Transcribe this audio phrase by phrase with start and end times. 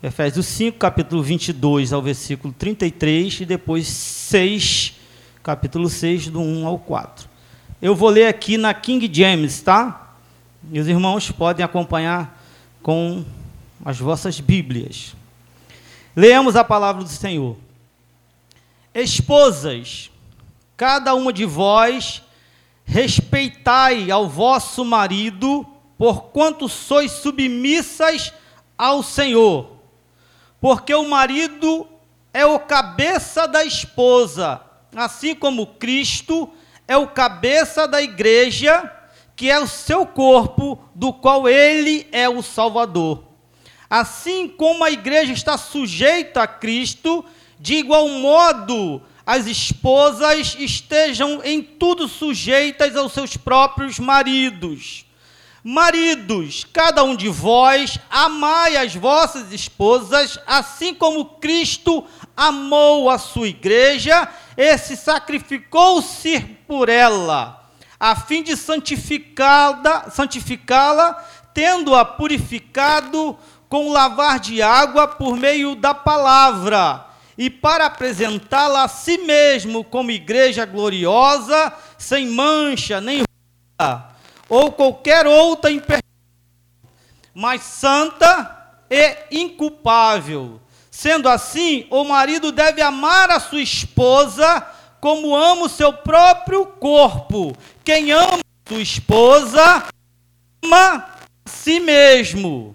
[0.00, 4.94] Efésios 5, capítulo 22 ao versículo 33 e depois 6,
[5.42, 7.28] capítulo 6, do 1 ao 4.
[7.82, 10.14] Eu vou ler aqui na King James, tá?
[10.70, 12.40] E os irmãos podem acompanhar
[12.80, 13.24] com
[13.84, 15.16] as vossas Bíblias.
[16.14, 17.56] Leemos a palavra do Senhor.
[18.94, 20.12] Esposas,
[20.76, 22.22] cada uma de vós
[22.84, 25.66] respeitai ao vosso marido,
[25.98, 28.32] porquanto sois submissas
[28.76, 29.77] ao Senhor
[30.60, 31.86] porque o marido
[32.32, 34.60] é o cabeça da esposa,
[34.94, 36.50] assim como Cristo
[36.86, 38.90] é o cabeça da igreja,
[39.36, 43.22] que é o seu corpo, do qual ele é o Salvador.
[43.90, 47.24] Assim como a igreja está sujeita a Cristo,
[47.60, 55.04] de igual modo as esposas estejam em tudo sujeitas aos seus próprios maridos.
[55.70, 63.48] Maridos, cada um de vós, amai as vossas esposas, assim como Cristo amou a sua
[63.48, 67.68] igreja e se sacrificou-se por ela,
[68.00, 73.36] a fim de santificá-la, santificá-la, tendo-a purificado
[73.68, 77.04] com lavar de água por meio da palavra,
[77.36, 84.16] e para apresentá-la a si mesmo como igreja gloriosa, sem mancha nem ruga
[84.48, 86.02] ou qualquer outra imperfeição,
[87.34, 88.56] mas santa
[88.90, 90.60] e inculpável.
[90.90, 94.66] Sendo assim, o marido deve amar a sua esposa
[95.00, 97.56] como ama o seu próprio corpo.
[97.84, 99.84] Quem ama a sua esposa,
[100.62, 102.74] ama a si mesmo.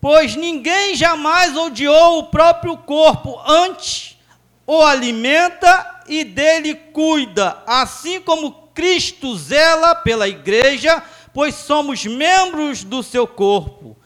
[0.00, 4.18] Pois ninguém jamais odiou o próprio corpo, antes
[4.66, 13.02] o alimenta e dele cuida, assim como Cristo zela pela igreja, pois somos membros do
[13.02, 13.96] seu corpo.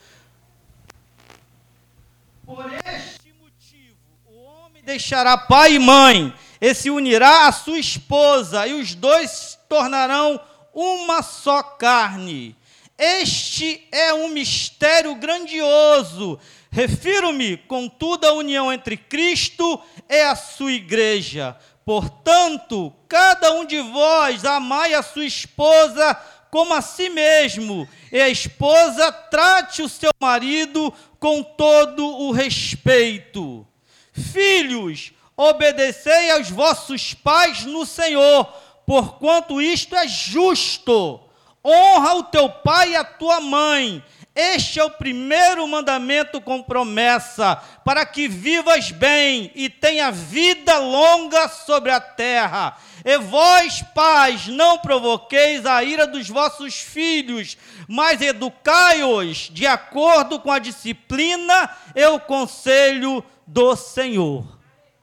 [2.44, 8.66] Por este motivo, o homem deixará pai e mãe, e se unirá à sua esposa,
[8.66, 10.41] e os dois se tornarão
[10.75, 12.54] uma só carne.
[12.97, 16.38] Este é um mistério grandioso.
[16.71, 21.56] Refiro-me, contudo, à união entre Cristo e a sua igreja
[21.88, 26.15] Portanto, cada um de vós amai a sua esposa
[26.50, 33.66] como a si mesmo, e a esposa trate o seu marido com todo o respeito.
[34.12, 38.44] Filhos, obedecei aos vossos pais no Senhor,
[38.84, 41.19] porquanto isto é justo.
[41.65, 44.04] Honra o teu pai e a tua mãe
[44.41, 51.49] este é o primeiro mandamento com promessa, para que vivas bem e tenha vida longa
[51.49, 52.78] sobre a terra.
[53.04, 60.53] E vós, pais, não provoqueis a ira dos vossos filhos, mas educai-os de acordo com
[60.53, 64.47] a disciplina e o conselho do Senhor.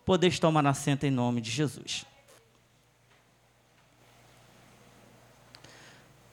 [0.06, 2.06] Podeis tomar assento em nome de Jesus.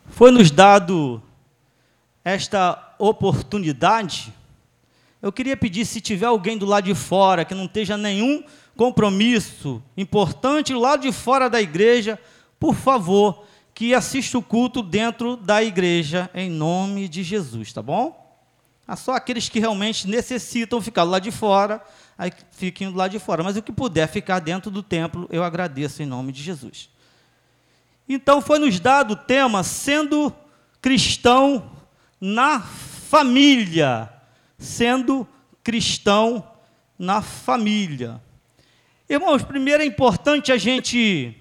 [0.07, 1.21] Foi nos dado
[2.25, 4.33] esta oportunidade,
[5.21, 8.45] eu queria pedir, se tiver alguém do lado de fora que não esteja nenhum
[8.77, 12.19] compromisso importante lado de fora da igreja,
[12.61, 18.21] por favor, que assista o culto dentro da igreja, em nome de Jesus, tá bom?
[18.97, 21.83] Só aqueles que realmente necessitam ficar lado de fora,
[22.17, 23.43] aí fiquem lado de fora.
[23.43, 26.89] Mas o que puder ficar dentro do templo, eu agradeço em nome de Jesus.
[28.09, 30.33] Então foi nos dado o tema sendo
[30.81, 31.71] cristão
[32.21, 32.61] na
[33.13, 34.11] família,
[34.57, 35.29] sendo
[35.63, 36.51] cristão
[36.99, 38.23] na família.
[39.07, 41.37] Irmãos, primeiro é importante a gente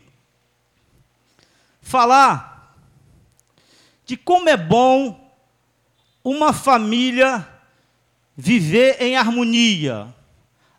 [1.82, 2.76] falar
[4.06, 5.34] de como é bom
[6.22, 7.48] uma família
[8.36, 10.14] viver em harmonia,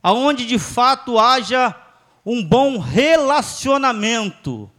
[0.03, 1.75] aonde de fato haja
[2.23, 4.71] um bom relacionamento.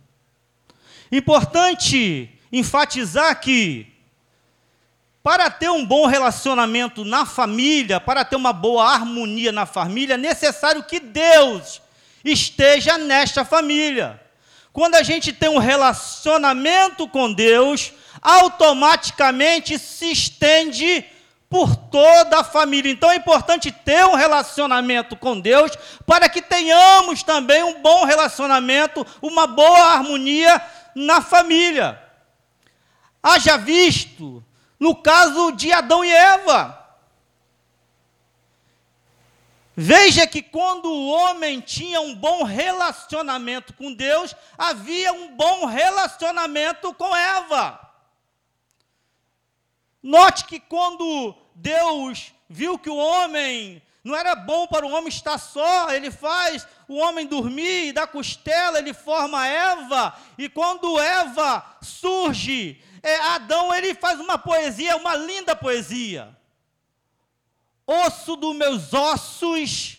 [1.12, 3.93] Importante enfatizar que
[5.24, 10.18] para ter um bom relacionamento na família, para ter uma boa harmonia na família, é
[10.18, 11.82] necessário que Deus
[12.26, 14.22] esteja nesta família.
[14.74, 21.06] Quando a gente tem um relacionamento com Deus, automaticamente se estende
[21.50, 22.92] por toda a família.
[22.92, 25.72] Então é importante ter um relacionamento com Deus
[26.06, 30.62] para que tenhamos também um bom relacionamento, uma boa harmonia
[30.94, 32.02] na família.
[33.22, 34.44] Haja visto
[34.84, 36.78] no caso de Adão e Eva.
[39.74, 46.94] Veja que quando o homem tinha um bom relacionamento com Deus, havia um bom relacionamento
[46.96, 47.80] com Eva.
[50.04, 55.38] Note que quando Deus viu que o homem não era bom para o homem estar
[55.38, 61.66] só, ele faz o homem dormir, e da costela ele forma Eva, e quando Eva
[61.82, 66.34] surge, é, Adão ele faz uma poesia, uma linda poesia.
[67.86, 69.98] Osso dos meus ossos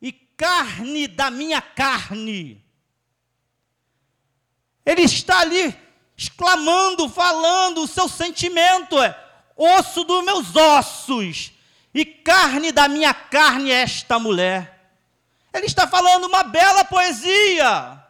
[0.00, 2.64] e carne da minha carne.
[4.86, 5.76] Ele está ali
[6.16, 9.14] exclamando, falando, o seu sentimento é
[9.54, 11.52] osso dos meus ossos
[11.92, 14.92] e carne da minha carne esta mulher.
[15.52, 18.02] Ele está falando uma bela poesia.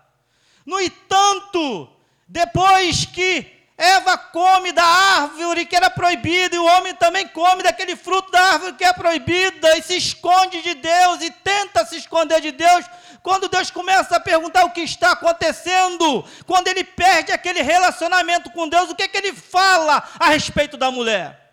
[0.65, 1.91] No entanto,
[2.29, 7.95] depois que Eva come da árvore que era proibida, e o homem também come daquele
[7.95, 12.41] fruto da árvore que é proibida, e se esconde de Deus, e tenta se esconder
[12.41, 12.85] de Deus.
[13.23, 18.69] Quando Deus começa a perguntar o que está acontecendo, quando ele perde aquele relacionamento com
[18.69, 21.49] Deus, o que, é que ele fala a respeito da mulher?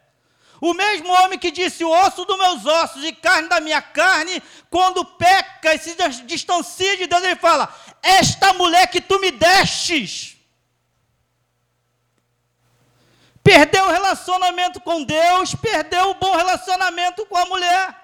[0.60, 5.06] O mesmo homem que disse: osso dos meus ossos e carne da minha carne, quando
[5.06, 7.72] peca e se distancia de Deus, ele fala:
[8.02, 10.35] Esta mulher que tu me destes
[13.46, 17.96] Perdeu o relacionamento com Deus, perdeu o bom relacionamento com a mulher.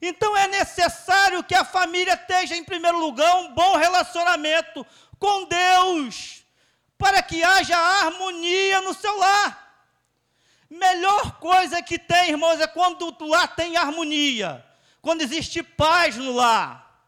[0.00, 4.86] Então é necessário que a família esteja, em primeiro lugar, um bom relacionamento
[5.18, 6.42] com Deus,
[6.96, 9.84] para que haja harmonia no seu lar.
[10.70, 14.64] Melhor coisa que tem, irmãos, é quando o lar tem harmonia,
[15.02, 17.04] quando existe paz no lar,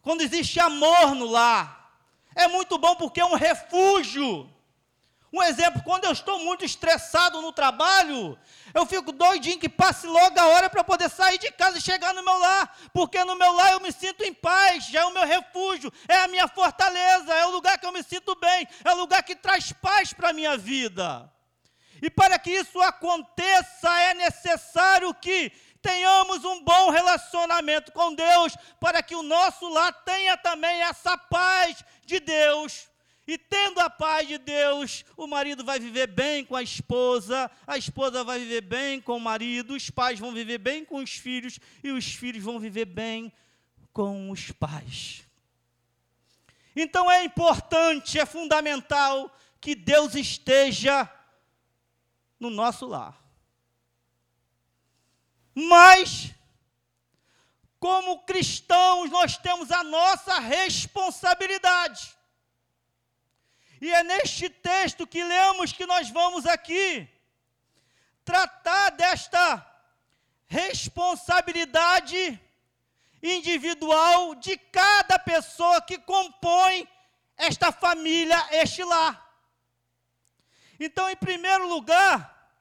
[0.00, 1.92] quando existe amor no lar.
[2.36, 4.53] É muito bom porque é um refúgio.
[5.34, 8.38] Um exemplo, quando eu estou muito estressado no trabalho,
[8.72, 12.14] eu fico doidinho que passe logo a hora para poder sair de casa e chegar
[12.14, 15.12] no meu lar, porque no meu lar eu me sinto em paz, já é o
[15.12, 18.92] meu refúgio, é a minha fortaleza, é o lugar que eu me sinto bem, é
[18.92, 21.28] o lugar que traz paz para a minha vida.
[22.00, 25.50] E para que isso aconteça, é necessário que
[25.82, 31.84] tenhamos um bom relacionamento com Deus, para que o nosso lar tenha também essa paz
[32.06, 32.93] de Deus.
[33.26, 37.78] E tendo a paz de Deus, o marido vai viver bem com a esposa, a
[37.78, 41.58] esposa vai viver bem com o marido, os pais vão viver bem com os filhos
[41.82, 43.32] e os filhos vão viver bem
[43.92, 45.26] com os pais.
[46.76, 51.10] Então é importante, é fundamental que Deus esteja
[52.38, 53.18] no nosso lar.
[55.54, 56.34] Mas,
[57.78, 62.14] como cristãos, nós temos a nossa responsabilidade.
[63.84, 67.06] E é neste texto que lemos que nós vamos aqui
[68.24, 69.62] tratar desta
[70.46, 72.40] responsabilidade
[73.22, 76.88] individual de cada pessoa que compõe
[77.36, 79.22] esta família, este lar.
[80.80, 82.56] Então, em primeiro lugar,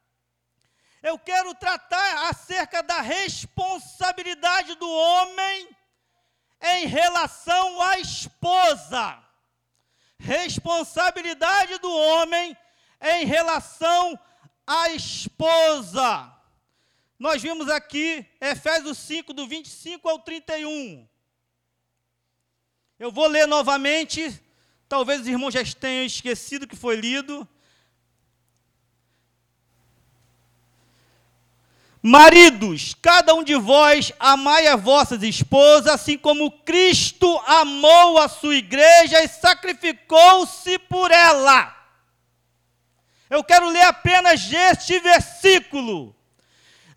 [1.01, 5.69] eu quero tratar acerca da responsabilidade do homem
[6.59, 9.23] em relação à esposa
[10.23, 12.57] responsabilidade do homem
[13.01, 14.17] em relação
[14.65, 16.33] à esposa.
[17.19, 21.05] Nós vimos aqui Efésios 5, do 25 ao 31.
[22.97, 24.41] Eu vou ler novamente,
[24.87, 27.47] talvez os irmãos já tenham esquecido que foi lido.
[32.05, 38.55] Maridos, cada um de vós amai a vossas esposas, assim como Cristo amou a sua
[38.55, 41.73] igreja e sacrificou-se por ela.
[43.29, 46.13] Eu quero ler apenas este versículo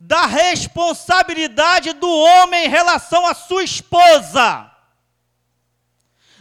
[0.01, 4.76] da responsabilidade do homem em relação à sua esposa.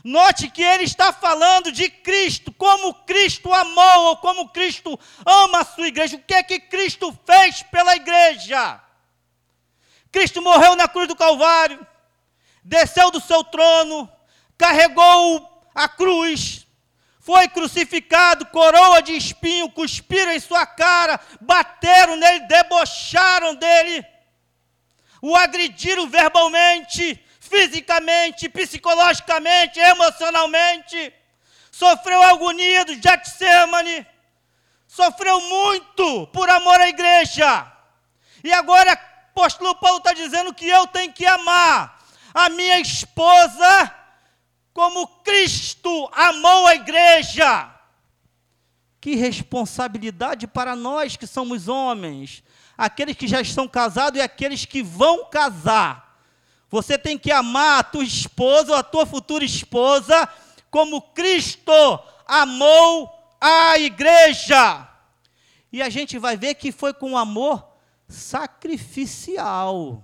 [0.08, 5.66] Note que ele está falando de Cristo, como Cristo amou, ou como Cristo ama a
[5.66, 6.16] sua igreja.
[6.16, 8.80] O que é que Cristo fez pela igreja?
[10.12, 11.86] Cristo morreu na cruz do Calvário,
[12.64, 14.08] desceu do seu trono,
[14.56, 16.68] carregou a cruz,
[17.20, 24.06] foi crucificado, coroa de espinho, cuspiram em sua cara, bateram nele, debocharam dele,
[25.20, 31.14] o agrediram verbalmente, fisicamente, psicologicamente, emocionalmente,
[31.72, 34.06] sofreu agonia do Getsemane,
[34.88, 37.72] sofreu muito por amor à igreja.
[38.44, 42.00] E agora o apóstolo Paulo está dizendo que eu tenho que amar
[42.34, 43.94] a minha esposa
[44.74, 47.72] como Cristo amou a igreja.
[49.00, 52.44] Que responsabilidade para nós que somos homens,
[52.78, 56.05] aqueles que já estão casados e aqueles que vão casar
[56.76, 60.28] você tem que amar a tua esposa ou a tua futura esposa
[60.70, 61.72] como Cristo
[62.28, 64.86] amou a igreja.
[65.72, 67.66] E a gente vai ver que foi com amor
[68.10, 70.04] sacrificial.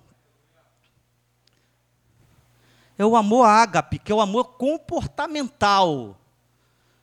[2.97, 6.17] É o amor ágape, que é o amor comportamental.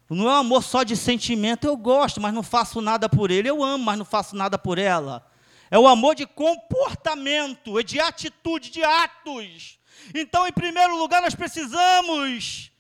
[0.09, 3.51] Não é um amor só de sentimento, eu gosto, mas não faço nada por ele.
[3.51, 5.28] Eu amo, mas não faço nada por ela.
[5.71, 9.79] É o amor de comportamento, é de atitude, de atos.
[10.15, 12.71] Então, em primeiro lugar, nós precisamos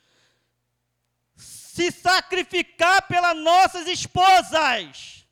[1.36, 5.26] se sacrificar pelas nossas esposas.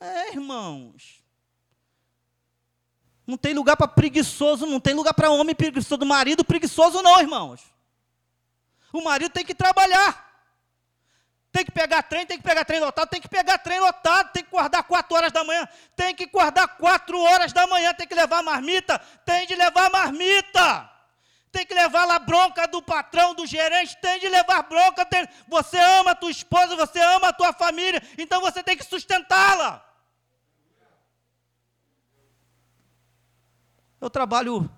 [0.00, 1.22] É, irmãos.
[3.26, 7.62] Não tem lugar para preguiçoso, não tem lugar para homem preguiçoso, marido preguiçoso, não, irmãos.
[8.92, 10.23] O marido tem que trabalhar.
[11.54, 14.42] Tem que pegar trem, tem que pegar trem lotado, tem que pegar trem lotado, tem
[14.42, 18.14] que guardar quatro horas da manhã, tem que guardar quatro horas da manhã, tem que
[18.14, 20.90] levar marmita, tem de levar marmita.
[21.52, 25.06] Tem que levar lá bronca do patrão, do gerente, tem de levar bronca.
[25.06, 25.28] Tem...
[25.46, 29.80] Você ama a tua esposa, você ama a tua família, então você tem que sustentá-la.
[34.00, 34.68] Eu trabalho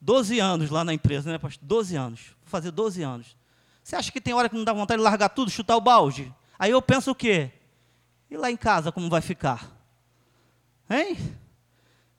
[0.00, 1.64] 12 anos lá na empresa, né, pastor?
[1.64, 2.20] 12 anos.
[2.42, 3.43] Vou fazer 12 anos.
[3.84, 6.34] Você acha que tem hora que não dá vontade de largar tudo, chutar o balde?
[6.58, 7.52] Aí eu penso o quê?
[8.30, 9.70] E lá em casa como vai ficar?
[10.88, 11.18] Hein?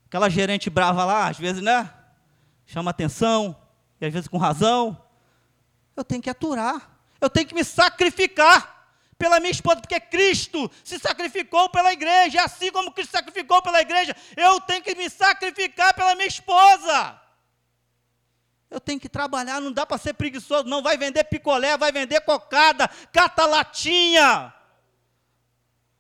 [0.06, 1.92] Aquela gerente brava lá, às vezes, né?
[2.68, 3.58] Chama atenção,
[4.00, 4.96] e às vezes com razão.
[5.96, 7.00] Eu tenho que aturar.
[7.20, 12.72] Eu tenho que me sacrificar pela minha esposa, porque Cristo se sacrificou pela igreja, assim
[12.72, 17.20] como Cristo sacrificou pela igreja, eu tenho que me sacrificar pela minha esposa.
[18.76, 20.84] Eu tenho que trabalhar, não dá para ser preguiçoso, não.
[20.84, 24.54] Vai vender picolé, vai vender cocada, cata latinha.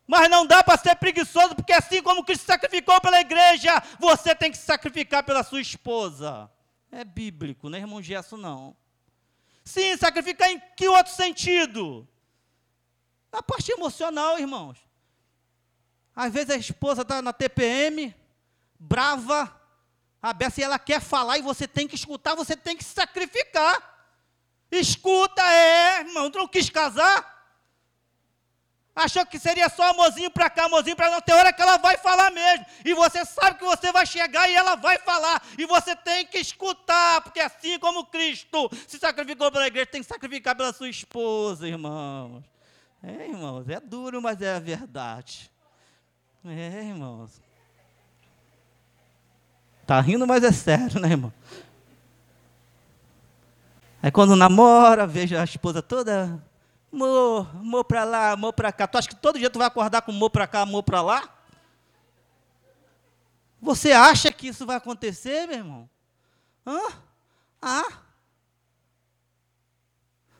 [0.06, 4.52] Mas não dá para ser preguiçoso, porque assim como Cristo sacrificou pela igreja, você tem
[4.52, 6.52] que se sacrificar pela sua esposa.
[6.92, 8.76] É bíblico, não é irmão Gesso, não.
[9.64, 12.06] Sim, sacrificar em que outro sentido?
[13.32, 14.78] Na parte emocional, irmãos.
[16.14, 18.14] Às vezes a esposa está na TPM,
[18.78, 19.65] brava,
[20.26, 23.78] a Bessa, ela quer falar e você tem que escutar, você tem que se sacrificar.
[24.72, 27.34] Escuta, é, irmão, não quis casar?
[28.96, 31.22] Achou que seria só amorzinho para cá, amorzinho para lá.
[31.22, 32.66] Tem hora que ela vai falar mesmo.
[32.84, 35.46] E você sabe que você vai chegar e ela vai falar.
[35.60, 40.08] E você tem que escutar, porque assim como Cristo se sacrificou pela igreja, tem que
[40.08, 42.44] sacrificar pela sua esposa, irmãos.
[43.04, 45.52] É, irmãos, é duro, mas é a verdade.
[46.44, 47.45] É, irmãos.
[49.86, 51.32] Tá rindo, mas é sério, né, irmão?
[54.02, 56.42] Aí quando namora, vejo a esposa toda,
[56.92, 58.88] amor, amor para lá, amor para cá.
[58.88, 61.30] Tu acha que todo dia tu vai acordar com amor para cá, amor para lá?
[63.62, 65.90] Você acha que isso vai acontecer, meu irmão?
[66.66, 66.80] Hã?
[67.62, 68.06] Ah?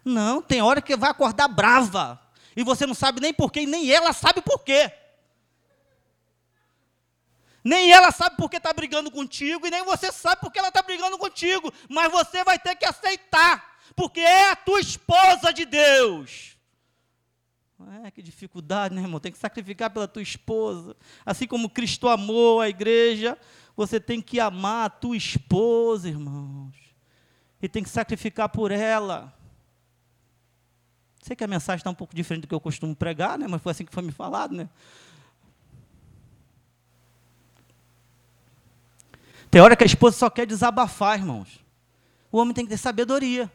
[0.04, 2.20] Não, tem hora que vai acordar brava.
[2.56, 4.92] E você não sabe nem porquê, e nem ela sabe porquê.
[7.66, 10.68] Nem ela sabe por que está brigando contigo, e nem você sabe por que ela
[10.68, 11.74] está brigando contigo.
[11.90, 16.56] Mas você vai ter que aceitar, porque é a tua esposa de Deus.
[18.04, 19.20] É, que dificuldade, né, irmão?
[19.20, 20.96] Tem que sacrificar pela tua esposa.
[21.26, 23.36] Assim como Cristo amou a igreja,
[23.76, 26.76] você tem que amar a tua esposa, irmãos.
[27.60, 29.34] E tem que sacrificar por ela.
[31.24, 33.48] Sei que a mensagem está um pouco diferente do que eu costumo pregar, né?
[33.50, 34.70] Mas foi assim que foi me falado, né?
[39.56, 41.48] Tem hora que a esposa só quer desabafar, irmãos.
[42.30, 43.50] O homem tem que ter sabedoria,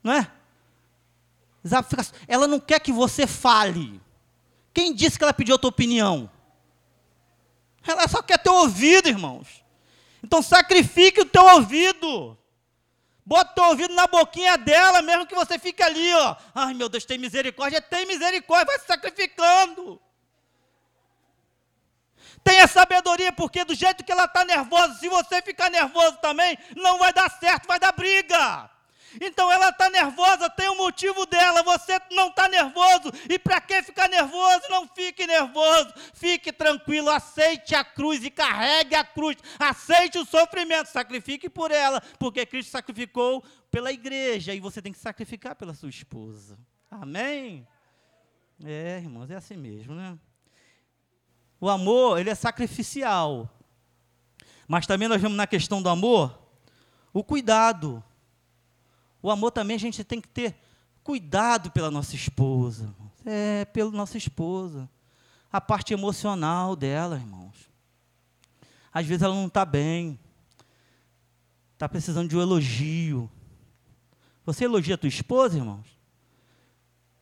[0.00, 0.30] não é?
[2.28, 4.00] Ela não quer que você fale.
[4.72, 6.30] Quem disse que ela pediu a tua opinião?
[7.84, 9.64] Ela só quer teu ouvido, irmãos.
[10.22, 12.38] Então sacrifique o teu ouvido.
[13.26, 16.36] Bota o teu ouvido na boquinha dela, mesmo que você fique ali, ó.
[16.54, 17.82] Ai, meu Deus, tem misericórdia.
[17.82, 20.00] Tem misericórdia, vai se sacrificando.
[22.42, 26.98] Tenha sabedoria, porque do jeito que ela está nervosa, se você ficar nervoso também, não
[26.98, 28.70] vai dar certo, vai dar briga.
[29.20, 33.10] Então ela está nervosa, tem um motivo dela, você não está nervoso.
[33.28, 34.62] E para que ficar nervoso?
[34.68, 40.86] Não fique nervoso, fique tranquilo, aceite a cruz e carregue a cruz, aceite o sofrimento,
[40.86, 45.88] sacrifique por ela, porque Cristo sacrificou pela igreja e você tem que sacrificar pela sua
[45.88, 46.58] esposa.
[46.90, 47.66] Amém?
[48.64, 50.18] É, irmãos, é assim mesmo, né?
[51.60, 53.48] O amor, ele é sacrificial.
[54.66, 56.38] Mas também nós vemos na questão do amor
[57.12, 58.02] o cuidado.
[59.22, 60.56] O amor também a gente tem que ter
[61.02, 62.94] cuidado pela nossa esposa.
[63.26, 64.88] É, pela nossa esposa.
[65.52, 67.68] A parte emocional dela, irmãos.
[68.92, 70.18] Às vezes ela não está bem.
[71.74, 73.30] Está precisando de um elogio.
[74.46, 75.86] Você elogia a tua esposa, irmãos?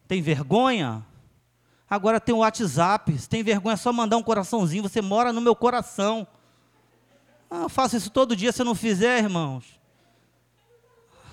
[0.06, 1.04] Tem vergonha?
[1.88, 3.18] Agora tem o WhatsApp.
[3.18, 4.82] Se tem vergonha, é só mandar um coraçãozinho.
[4.82, 6.26] Você mora no meu coração.
[7.50, 8.52] Ah, eu faço isso todo dia.
[8.52, 9.64] Se eu não fizer, irmãos.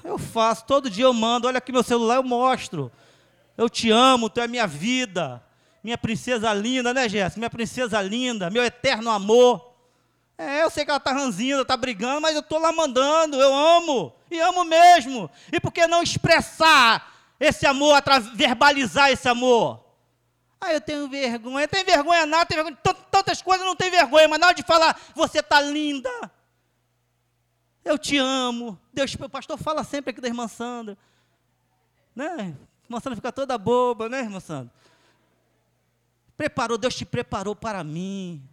[0.04, 0.66] Eu faço.
[0.66, 1.48] Todo dia eu mando.
[1.48, 2.92] Olha aqui meu celular, eu mostro.
[3.58, 5.44] Eu te amo, tu é minha vida.
[5.84, 7.40] Minha princesa linda, né, Jéssica?
[7.40, 8.50] Minha princesa linda.
[8.50, 9.74] Meu eterno amor.
[10.38, 13.42] É, eu sei que ela está ranzinha, está brigando, mas eu estou lá mandando.
[13.42, 14.14] Eu amo.
[14.32, 15.30] E amo mesmo.
[15.52, 18.02] E por que não expressar esse amor,
[18.34, 19.85] verbalizar esse amor?
[20.60, 21.68] Ah, eu tenho vergonha.
[21.68, 22.78] Tem vergonha nada, tem vergonha.
[23.12, 26.10] Tantas coisas não tem vergonha, mas na hora de falar, você está linda.
[27.84, 28.80] Eu te amo.
[28.92, 30.98] Deus, o pastor fala sempre aqui da irmã Sandra.
[32.16, 32.26] Né?
[32.28, 34.74] A irmã Sandra fica toda boba, né, irmã Sandra?
[36.36, 38.44] Preparou, Deus te preparou para mim.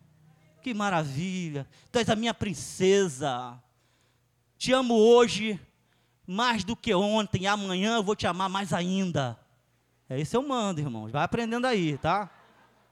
[0.62, 1.66] Que maravilha.
[1.90, 3.58] Tu és a minha princesa.
[4.56, 5.60] Te amo hoje
[6.26, 7.46] mais do que ontem.
[7.46, 9.38] Amanhã eu vou te amar mais ainda.
[10.12, 11.10] É isso eu mando, irmãos.
[11.10, 12.28] Vai aprendendo aí, tá?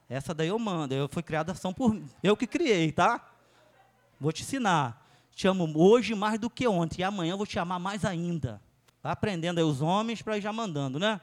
[0.09, 0.95] Essa daí eu mando.
[0.95, 3.23] Eu fui criada são por eu que criei, tá?
[4.19, 5.05] Vou te ensinar.
[5.35, 7.01] Te amo hoje mais do que ontem.
[7.01, 8.59] E amanhã eu vou te amar mais ainda.
[9.03, 11.21] Vai aprendendo aí os homens para ir já mandando, né?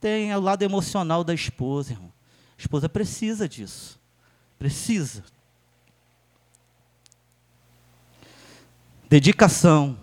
[0.00, 2.12] Tem o lado emocional da esposa, irmão.
[2.56, 3.98] A esposa precisa disso.
[4.56, 5.24] Precisa.
[9.08, 9.98] Dedicação.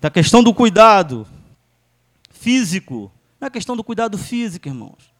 [0.00, 1.26] Da questão do cuidado
[2.30, 3.10] físico.
[3.40, 5.12] Não é questão do cuidado físico, irmãos.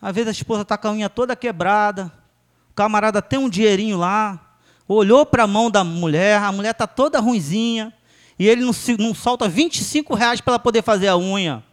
[0.00, 2.12] Às vezes a esposa está com a unha toda quebrada,
[2.70, 6.86] o camarada tem um dinheirinho lá, olhou para a mão da mulher, a mulher está
[6.86, 7.92] toda ruinzinha,
[8.38, 11.64] e ele não, não solta 25 reais para ela poder fazer a unha.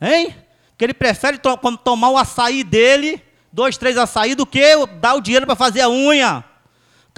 [0.00, 0.34] Hein?
[0.76, 3.20] Que ele prefere to tomar o açaí dele,
[3.52, 4.62] dois, três açaí, do que
[5.00, 6.44] dar o dinheiro para fazer a unha.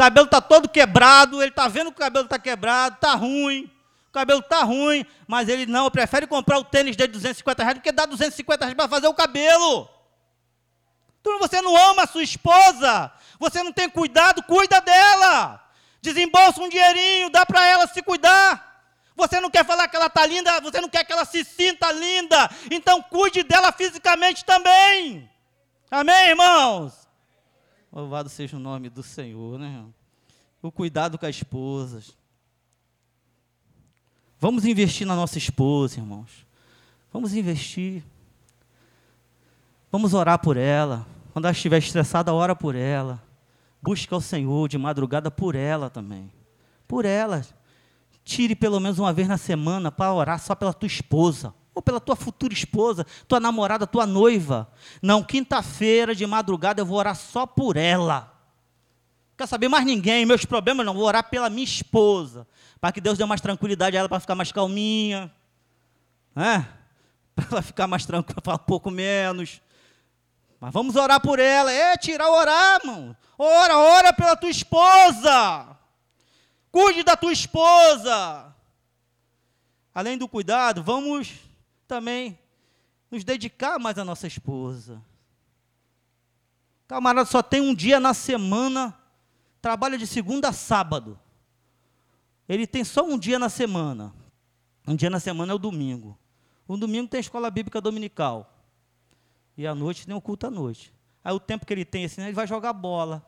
[0.01, 3.71] Cabelo está todo quebrado, ele está vendo que o cabelo está quebrado, está ruim.
[4.09, 7.83] O cabelo está ruim, mas ele não, prefere comprar o tênis de 250 reais do
[7.83, 9.87] que dar 250 reais para fazer o cabelo.
[11.21, 15.63] Então você não ama a sua esposa, você não tem cuidado, cuida dela.
[16.01, 18.83] Desembolsa um dinheirinho, dá para ela se cuidar.
[19.15, 21.93] Você não quer falar que ela está linda, você não quer que ela se sinta
[21.93, 25.31] linda, então cuide dela fisicamente também.
[25.91, 27.10] Amém, irmãos?
[27.93, 29.85] Louvado seja o nome do Senhor, né?
[30.63, 32.17] O cuidado com as esposas.
[34.39, 36.47] Vamos investir na nossa esposa, irmãos.
[37.13, 38.05] Vamos investir.
[39.91, 41.07] Vamos orar por ela.
[41.33, 43.23] Quando ela estiver estressada, ora por ela.
[43.83, 46.31] Busca o Senhor de madrugada por ela também.
[46.87, 47.45] Por ela.
[48.25, 51.53] Tire pelo menos uma vez na semana para orar só pela tua esposa.
[51.75, 54.71] Ou pela tua futura esposa, tua namorada, tua noiva.
[55.01, 58.33] Não, quinta-feira de madrugada eu vou orar só por ela.
[59.37, 62.47] Quer saber mais ninguém, meus problemas não, vou orar pela minha esposa.
[62.81, 65.33] Para que Deus dê mais tranquilidade a ela para ficar mais calminha.
[66.35, 66.69] Né?
[67.35, 69.63] Para ela ficar mais tranquila, falar um pouco menos.
[70.61, 71.73] Mas vamos orar por ela.
[71.73, 73.17] É, tirar orar, mano.
[73.39, 75.75] Ora, ora pela tua esposa.
[76.71, 78.55] Cuide da tua esposa.
[79.95, 81.33] Além do cuidado, vamos
[81.91, 82.39] também
[83.11, 85.03] nos dedicar mais à nossa esposa.
[86.87, 88.97] Camarada só tem um dia na semana,
[89.61, 91.19] trabalha de segunda a sábado.
[92.49, 94.15] Ele tem só um dia na semana.
[94.87, 96.17] Um dia na semana é o domingo.
[96.69, 98.57] O domingo tem escola bíblica dominical.
[99.57, 100.95] E à noite tem o culto à noite.
[101.25, 103.27] Aí o tempo que ele tem assim, ele vai jogar bola.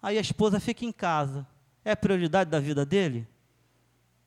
[0.00, 1.44] Aí a esposa fica em casa.
[1.84, 3.26] É prioridade da vida dele?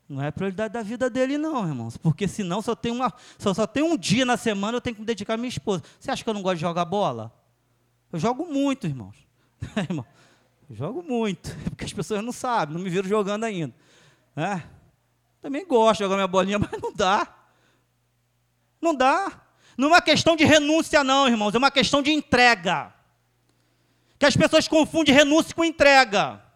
[0.09, 1.97] Não é prioridade da vida dele, não, irmãos.
[1.97, 5.01] Porque senão só tem, uma, só, só tem um dia na semana eu tenho que
[5.01, 5.83] me dedicar à minha esposa.
[5.99, 7.33] Você acha que eu não gosto de jogar bola?
[8.11, 9.15] Eu jogo muito, irmãos.
[9.89, 10.05] irmão,
[10.69, 11.53] eu jogo muito.
[11.69, 13.73] Porque as pessoas não sabem, não me viram jogando ainda.
[14.35, 14.61] É.
[15.41, 17.27] Também gosto de jogar minha bolinha, mas não dá.
[18.81, 19.41] Não dá.
[19.77, 22.93] Não é uma questão de renúncia, não, irmãos, é uma questão de entrega.
[24.17, 26.46] Que as pessoas confundem renúncia com entrega.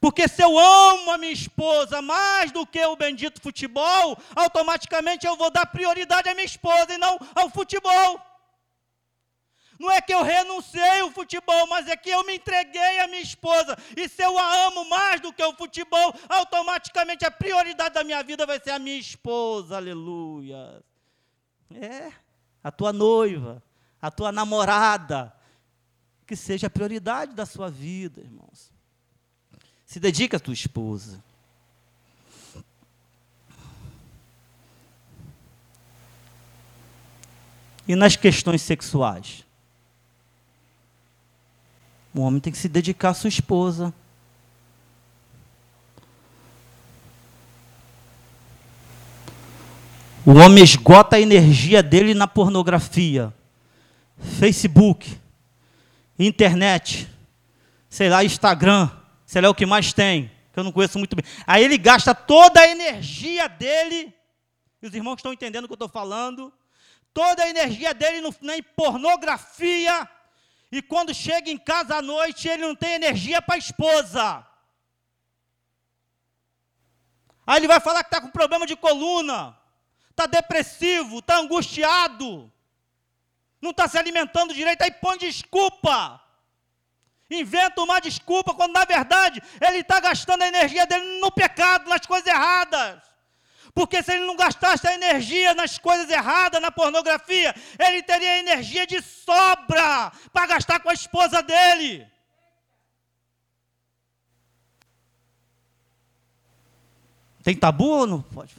[0.00, 5.36] Porque se eu amo a minha esposa mais do que o bendito futebol, automaticamente eu
[5.36, 8.20] vou dar prioridade à minha esposa e não ao futebol.
[9.78, 13.20] Não é que eu renunciei ao futebol, mas é que eu me entreguei à minha
[13.20, 13.76] esposa.
[13.96, 18.22] E se eu a amo mais do que o futebol, automaticamente a prioridade da minha
[18.22, 19.76] vida vai ser a minha esposa.
[19.76, 20.82] Aleluia.
[21.70, 22.12] É
[22.62, 23.62] a tua noiva,
[24.00, 25.34] a tua namorada,
[26.26, 28.73] que seja a prioridade da sua vida, irmãos.
[29.94, 31.22] Se dedica à tua esposa.
[37.86, 39.44] E nas questões sexuais?
[42.12, 43.94] O homem tem que se dedicar à sua esposa.
[50.26, 53.32] O homem esgota a energia dele na pornografia,
[54.40, 55.16] Facebook,
[56.18, 57.08] internet,
[57.88, 58.90] sei lá, Instagram,
[59.26, 61.24] sei lá o que mais tem, que eu não conheço muito bem.
[61.46, 64.14] Aí ele gasta toda a energia dele,
[64.80, 66.52] e os irmãos estão entendendo o que eu estou falando,
[67.12, 70.08] toda a energia dele no, na pornografia,
[70.70, 74.46] e quando chega em casa à noite, ele não tem energia para a esposa.
[77.46, 79.56] Aí ele vai falar que está com problema de coluna,
[80.10, 82.50] está depressivo, está angustiado,
[83.60, 86.20] não está se alimentando direito, aí põe desculpa.
[87.30, 92.04] Inventa uma desculpa, quando na verdade ele está gastando a energia dele no pecado, nas
[92.06, 93.02] coisas erradas.
[93.74, 98.86] Porque se ele não gastasse a energia nas coisas erradas, na pornografia, ele teria energia
[98.86, 102.06] de sobra para gastar com a esposa dele.
[107.42, 108.54] Tem tabu ou não pode?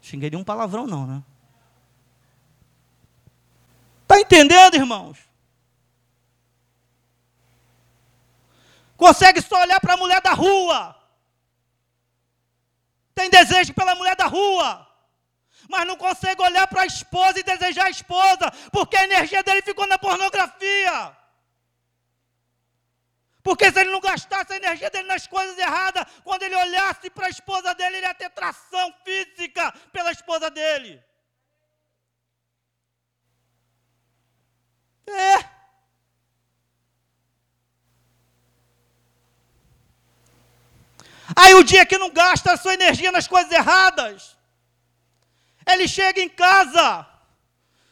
[0.00, 1.22] Xinguei um palavrão, não, né?
[4.02, 5.31] Está entendendo, irmãos?
[9.04, 10.94] Consegue só olhar para a mulher da rua.
[13.12, 14.68] Tem desejo pela mulher da rua.
[15.68, 19.60] Mas não consegue olhar para a esposa e desejar a esposa, porque a energia dele
[19.60, 21.16] ficou na pornografia.
[23.42, 27.26] Porque se ele não gastasse a energia dele nas coisas erradas, quando ele olhasse para
[27.26, 31.02] a esposa dele, ele ia ter tração física pela esposa dele.
[35.08, 35.51] É.
[41.34, 44.36] Aí o dia que não gasta a sua energia nas coisas erradas,
[45.66, 47.06] ele chega em casa,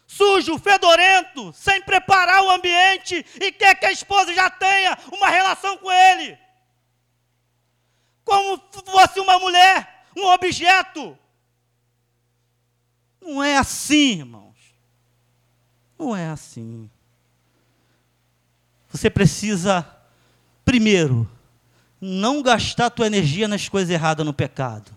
[0.06, 5.76] sujo, fedorento, sem preparar o ambiente e quer que a esposa já tenha uma relação
[5.78, 6.38] com ele.
[8.24, 11.18] Como fosse uma mulher, um objeto.
[13.20, 14.58] Não é assim, irmãos.
[15.98, 16.90] Não é assim.
[18.88, 19.86] Você precisa,
[20.64, 21.30] primeiro,
[22.00, 24.90] não gastar tua energia nas coisas erradas no pecado.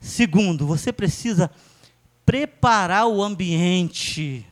[0.00, 1.50] Segundo, você precisa
[2.24, 4.46] preparar o ambiente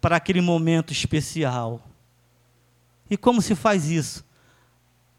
[0.00, 1.80] para aquele momento especial.
[3.08, 4.24] E como se faz isso?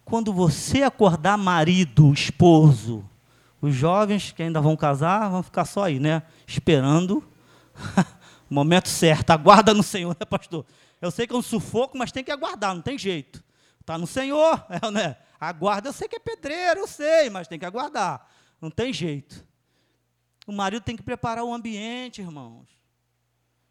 [0.03, 3.07] Quando você acordar marido, esposo,
[3.61, 6.23] os jovens que ainda vão casar vão ficar só aí, né?
[6.45, 7.23] Esperando
[8.49, 9.31] o momento certo.
[9.31, 10.65] Aguarda no Senhor, né, pastor?
[11.01, 13.43] Eu sei que é um sufoco, mas tem que aguardar, não tem jeito.
[13.79, 15.15] Está no Senhor, é, né?
[15.49, 18.27] Aguarda, eu sei que é pedreiro, eu sei, mas tem que aguardar.
[18.61, 19.45] Não tem jeito.
[20.45, 22.69] O marido tem que preparar o ambiente, irmãos.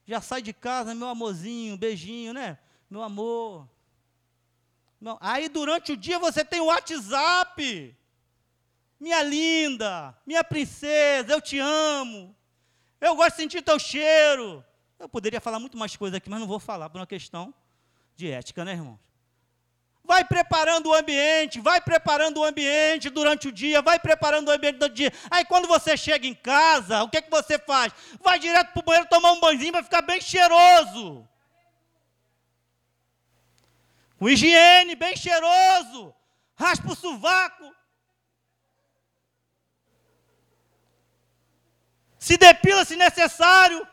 [0.05, 2.59] Já sai de casa, meu amorzinho, beijinho, né?
[2.91, 3.69] Meu amor.
[5.01, 5.19] Não.
[5.21, 7.97] Aí durante o dia você tem o WhatsApp.
[8.99, 12.35] Minha linda, minha princesa, eu te amo.
[13.01, 14.65] Eu gosto de sentir teu cheiro.
[14.99, 17.53] Eu poderia falar muito mais coisas aqui, mas não vou falar por uma questão
[18.15, 19.01] de ética, né, irmãos?
[20.05, 24.79] Vai preparando o ambiente, vai preparando o ambiente durante o dia, vai preparando o ambiente
[24.79, 25.13] do dia.
[25.31, 27.93] Aí quando você chega em casa, o que, é que você faz?
[28.21, 31.27] Vai direto para o banheiro tomar um banhozinho para ficar bem cheiroso.
[34.19, 36.15] Com higiene, bem cheiroso.
[36.57, 37.75] Raspa o sovaco.
[42.19, 43.87] Se depila se necessário.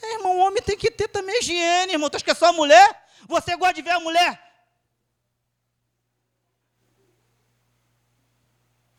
[0.00, 2.10] É, irmão, o homem tem que ter também higiene, irmão.
[2.10, 3.03] Tu acha que é só a mulher?
[3.26, 4.44] Você gosta de ver a mulher?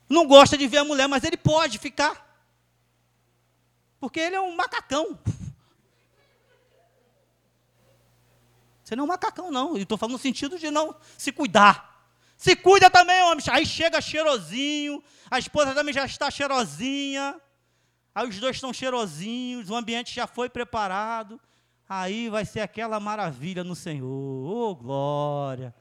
[0.07, 2.25] Não gosta de ver a mulher, mas ele pode ficar.
[3.99, 5.17] Porque ele é um macacão.
[8.83, 9.75] Você não é um macacão, não.
[9.77, 11.95] estou falando no sentido de não se cuidar.
[12.37, 13.43] Se cuida também, homem.
[13.49, 17.41] Aí chega cheirosinho, a esposa também já está cheirosinha.
[18.13, 21.41] Aí os dois estão cheirosinhos, o ambiente já foi preparado.
[21.87, 24.07] Aí vai ser aquela maravilha no Senhor.
[24.07, 25.73] Oh, glória!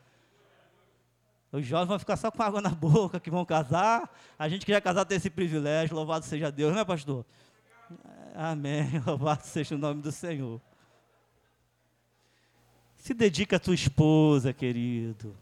[1.50, 4.10] Os jovens vão ficar só com água na boca, que vão casar.
[4.38, 5.94] A gente que já é casado tem esse privilégio.
[5.94, 7.24] Louvado seja Deus, né, pastor?
[8.34, 9.00] Amém.
[9.06, 10.60] Louvado seja o nome do Senhor.
[12.96, 15.34] Se dedica à tua esposa, querido.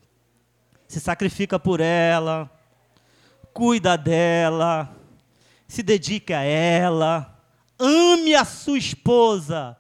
[0.86, 2.50] Se sacrifica por ela.
[3.52, 4.94] Cuida dela.
[5.66, 7.42] Se dedica a ela.
[7.78, 9.76] Ame a sua esposa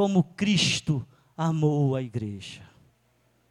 [0.00, 2.62] como Cristo amou a igreja.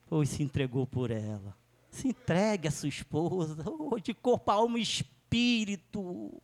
[0.09, 1.55] Ou se entregou por ela.
[1.91, 6.41] Se entregue a sua esposa, oh, de corpo, alma e espírito.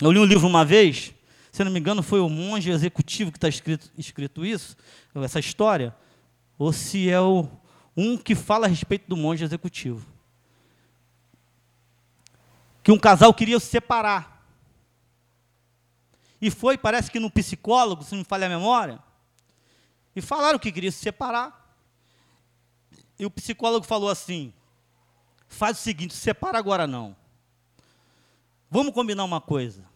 [0.00, 1.12] Eu li um livro uma vez,
[1.52, 4.74] se não me engano, foi o monge executivo que está escrito, escrito isso,
[5.16, 5.94] essa história,
[6.58, 7.46] ou se é o,
[7.94, 10.06] Um que fala a respeito do monge executivo.
[12.82, 14.33] Que um casal queria se separar.
[16.44, 19.02] E foi, parece que no psicólogo, se não me falha a memória,
[20.14, 21.74] e falaram que queria se separar.
[23.18, 24.52] E o psicólogo falou assim:
[25.48, 27.16] faz o seguinte, separa agora não.
[28.70, 29.86] Vamos combinar uma coisa.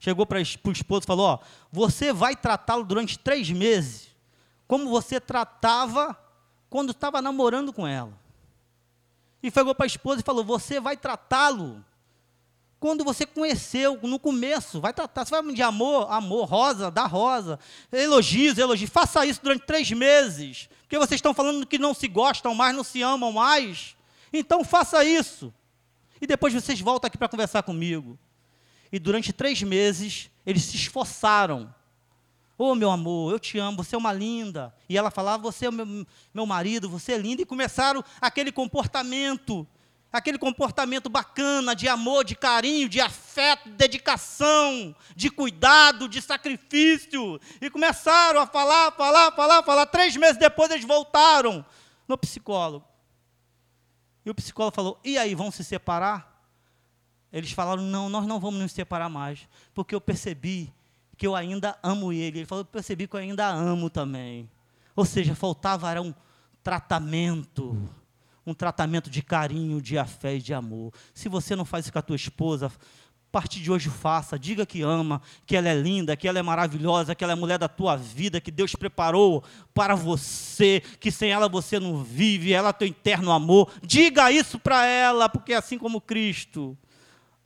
[0.00, 1.38] Chegou para o esposo e falou: Ó,
[1.70, 4.08] você vai tratá-lo durante três meses,
[4.66, 6.18] como você tratava
[6.68, 8.18] quando estava namorando com ela.
[9.40, 11.84] E chegou para a esposa e falou: Você vai tratá-lo
[12.82, 17.56] quando você conheceu, no começo, vai tratar, você vai de amor, amor, rosa, dá rosa,
[17.92, 22.56] elogios, elogios, faça isso durante três meses, porque vocês estão falando que não se gostam
[22.56, 23.94] mais, não se amam mais,
[24.32, 25.54] então faça isso,
[26.20, 28.18] e depois vocês voltam aqui para conversar comigo.
[28.90, 31.72] E durante três meses, eles se esforçaram,
[32.58, 34.74] oh, meu amor, eu te amo, você é uma linda.
[34.88, 37.42] E ela falava, você é meu, meu marido, você é linda.
[37.42, 39.66] E começaram aquele comportamento
[40.12, 47.40] aquele comportamento bacana de amor, de carinho, de afeto, de dedicação, de cuidado, de sacrifício.
[47.60, 49.86] E começaram a falar, falar, falar, falar.
[49.86, 51.64] Três meses depois eles voltaram
[52.06, 52.86] no psicólogo.
[54.24, 56.30] E o psicólogo falou: E aí, vão se separar?
[57.32, 60.72] Eles falaram: Não, nós não vamos nos separar mais, porque eu percebi
[61.16, 62.40] que eu ainda amo ele.
[62.40, 64.50] Ele falou: percebi que eu ainda amo também.
[64.94, 66.14] Ou seja, faltava era um
[66.62, 67.88] tratamento
[68.46, 70.92] um tratamento de carinho, de afé e de amor.
[71.14, 72.70] Se você não faz isso com a tua esposa, a
[73.32, 77.14] partir de hoje faça, diga que ama, que ela é linda, que ela é maravilhosa,
[77.14, 81.30] que ela é a mulher da tua vida, que Deus preparou para você, que sem
[81.30, 83.72] ela você não vive, ela é teu eterno amor.
[83.82, 86.76] Diga isso para ela, porque assim como Cristo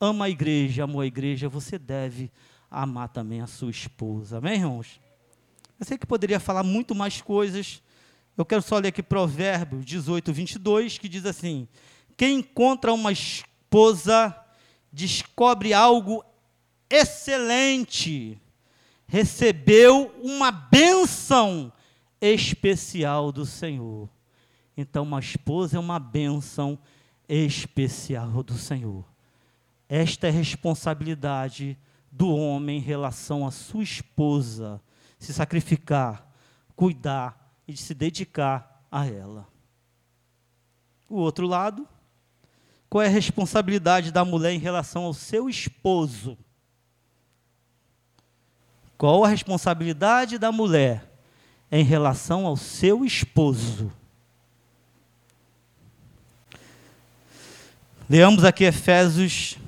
[0.00, 2.32] ama a igreja, amou a igreja, você deve
[2.70, 4.38] amar também a sua esposa.
[4.38, 5.00] Amém, irmãos?
[5.78, 7.82] Eu sei que poderia falar muito mais coisas,
[8.37, 11.66] eu quero só ler aqui Provérbios 18, 22, que diz assim:
[12.16, 14.37] Quem encontra uma esposa
[14.92, 16.25] descobre algo
[16.90, 18.40] excelente,
[19.07, 21.72] recebeu uma bênção
[22.20, 24.09] especial do Senhor.
[24.77, 26.79] Então, uma esposa é uma bênção
[27.29, 29.05] especial do Senhor.
[29.88, 31.79] Esta é a responsabilidade
[32.11, 34.81] do homem em relação à sua esposa:
[35.18, 36.27] se sacrificar,
[36.75, 39.46] cuidar, e de se dedicar a ela.
[41.09, 41.87] O outro lado,
[42.88, 46.38] qual é a responsabilidade da mulher em relação ao seu esposo?
[48.96, 51.12] Qual a responsabilidade da mulher
[51.70, 53.92] em relação ao seu esposo?
[58.09, 59.59] Leamos aqui Efésios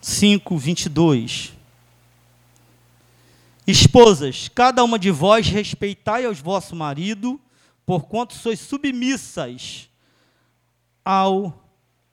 [0.00, 1.59] 5, 22.
[3.70, 7.40] Esposas, cada uma de vós respeitai aos vosso marido,
[7.86, 9.88] porquanto sois submissas
[11.04, 11.64] ao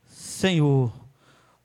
[0.06, 0.94] Senhor.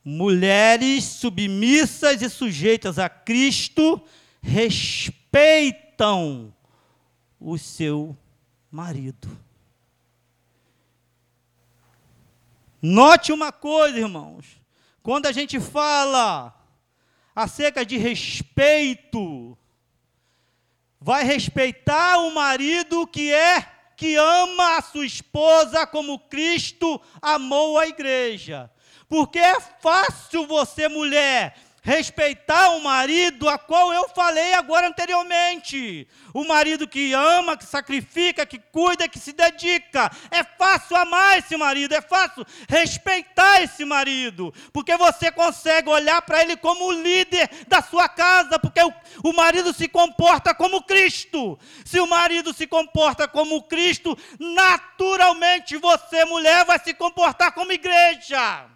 [0.05, 4.03] Mulheres submissas e sujeitas a Cristo
[4.41, 5.73] respeitam
[7.39, 8.17] o seu
[8.71, 9.29] marido.
[12.81, 14.61] Note uma coisa, irmãos.
[15.03, 16.53] Quando a gente fala
[17.35, 19.57] acerca de respeito,
[21.03, 27.87] vai respeitar o marido que é que ama a sua esposa como Cristo amou a
[27.87, 28.71] igreja.
[29.09, 36.09] Porque é fácil você, mulher, respeitar o marido a qual eu falei agora anteriormente.
[36.33, 40.11] O marido que ama, que sacrifica, que cuida, que se dedica.
[40.31, 46.41] É fácil amar esse marido, é fácil respeitar esse marido, porque você consegue olhar para
[46.41, 51.59] ele como o líder da sua casa, porque o, o marido se comporta como Cristo.
[51.85, 58.71] Se o marido se comporta como Cristo, naturalmente você, mulher, vai se comportar como igreja.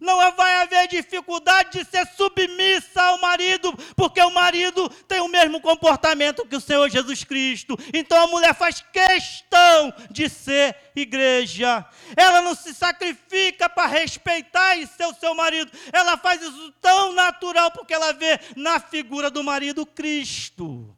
[0.00, 5.60] Não vai haver dificuldade de ser submissa ao marido, porque o marido tem o mesmo
[5.60, 7.78] comportamento que o Senhor Jesus Cristo.
[7.92, 11.84] Então a mulher faz questão de ser igreja.
[12.16, 15.70] Ela não se sacrifica para respeitar e ser o seu marido.
[15.92, 20.94] Ela faz isso tão natural porque ela vê na figura do marido Cristo.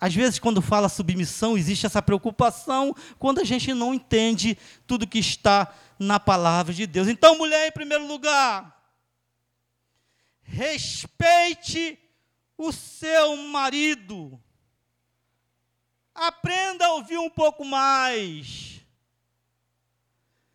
[0.00, 5.18] Às vezes, quando fala submissão, existe essa preocupação quando a gente não entende tudo que
[5.18, 7.08] está na palavra de Deus.
[7.08, 8.82] Então, mulher, em primeiro lugar,
[10.42, 11.98] respeite
[12.56, 14.40] o seu marido.
[16.14, 18.80] Aprenda a ouvir um pouco mais.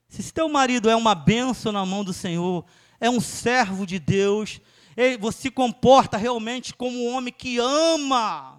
[0.08, 2.65] Se seu marido é uma bênção na mão do Senhor,
[2.99, 4.60] é um servo de Deus,
[5.19, 8.59] você se comporta realmente como um homem que ama,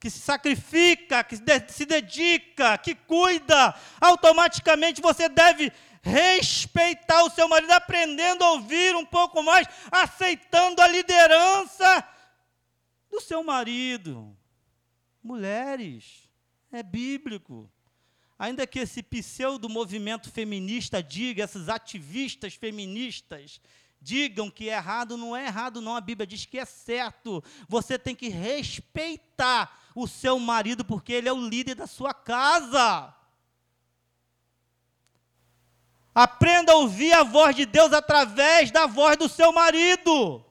[0.00, 1.36] que se sacrifica, que
[1.68, 5.70] se dedica, que cuida, automaticamente você deve
[6.02, 12.08] respeitar o seu marido, aprendendo a ouvir um pouco mais, aceitando a liderança
[13.10, 14.34] do seu marido.
[15.22, 16.30] Mulheres,
[16.72, 17.70] é bíblico.
[18.38, 23.60] Ainda que esse pseudo movimento feminista diga, esses ativistas feministas
[24.00, 25.94] digam que é errado, não é errado, não.
[25.94, 27.44] A Bíblia diz que é certo.
[27.68, 33.14] Você tem que respeitar o seu marido, porque ele é o líder da sua casa.
[36.14, 40.44] Aprenda a ouvir a voz de Deus através da voz do seu marido.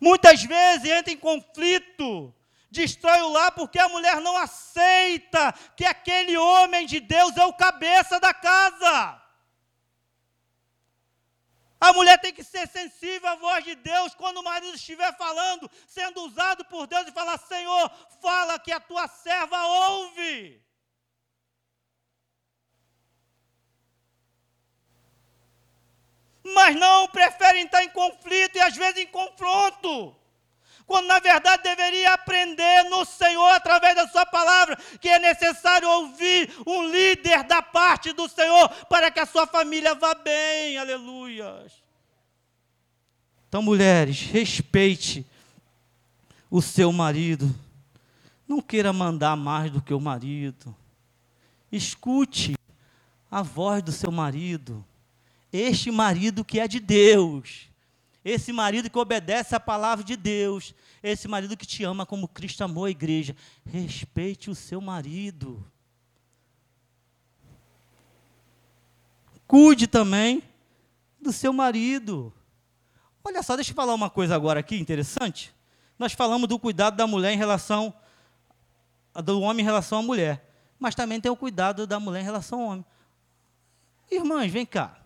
[0.00, 2.34] Muitas vezes entra em conflito,
[2.70, 7.52] destrói o lar porque a mulher não aceita que aquele homem de Deus é o
[7.52, 9.25] cabeça da casa.
[11.80, 15.70] A mulher tem que ser sensível à voz de Deus quando o marido estiver falando,
[15.86, 20.66] sendo usado por Deus e falar: Senhor, fala que a tua serva ouve.
[26.54, 30.16] mas não preferem estar em conflito e às vezes em confronto.
[30.86, 36.50] Quando na verdade deveria aprender no Senhor através da Sua palavra, que é necessário ouvir
[36.66, 40.78] um líder da parte do Senhor para que a sua família vá bem.
[40.78, 41.72] Aleluias.
[43.48, 45.26] Então, mulheres, respeite
[46.50, 47.52] o seu marido.
[48.46, 50.74] Não queira mandar mais do que o marido.
[51.72, 52.56] Escute
[53.28, 54.84] a voz do seu marido
[55.52, 57.68] este marido que é de Deus,
[58.28, 62.64] esse marido que obedece à palavra de Deus, esse marido que te ama como Cristo
[62.64, 63.36] amou a igreja.
[63.64, 65.64] Respeite o seu marido.
[69.46, 70.42] Cuide também
[71.20, 72.32] do seu marido.
[73.22, 75.54] Olha só, deixa eu falar uma coisa agora aqui interessante.
[75.96, 77.94] Nós falamos do cuidado da mulher em relação
[79.22, 82.60] do homem em relação à mulher, mas também tem o cuidado da mulher em relação
[82.60, 82.84] ao homem.
[84.10, 84.98] Irmãs, vem cá.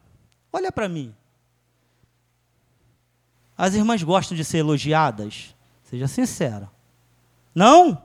[0.50, 1.14] Olha para mim.
[3.60, 5.54] As irmãs gostam de ser elogiadas?
[5.82, 6.70] Seja sincera.
[7.54, 8.02] Não?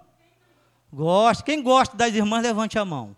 [0.92, 1.46] Gosta.
[1.46, 3.16] Quem gosta das irmãs, levante a mão.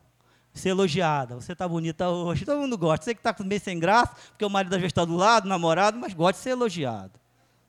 [0.53, 1.33] Ser elogiada.
[1.33, 2.45] Você está bonita hoje.
[2.45, 3.05] Todo mundo gosta.
[3.05, 5.97] Você que está meio sem graça, porque o marido às vezes está do lado, namorado,
[5.97, 7.19] mas gosta de ser elogiado.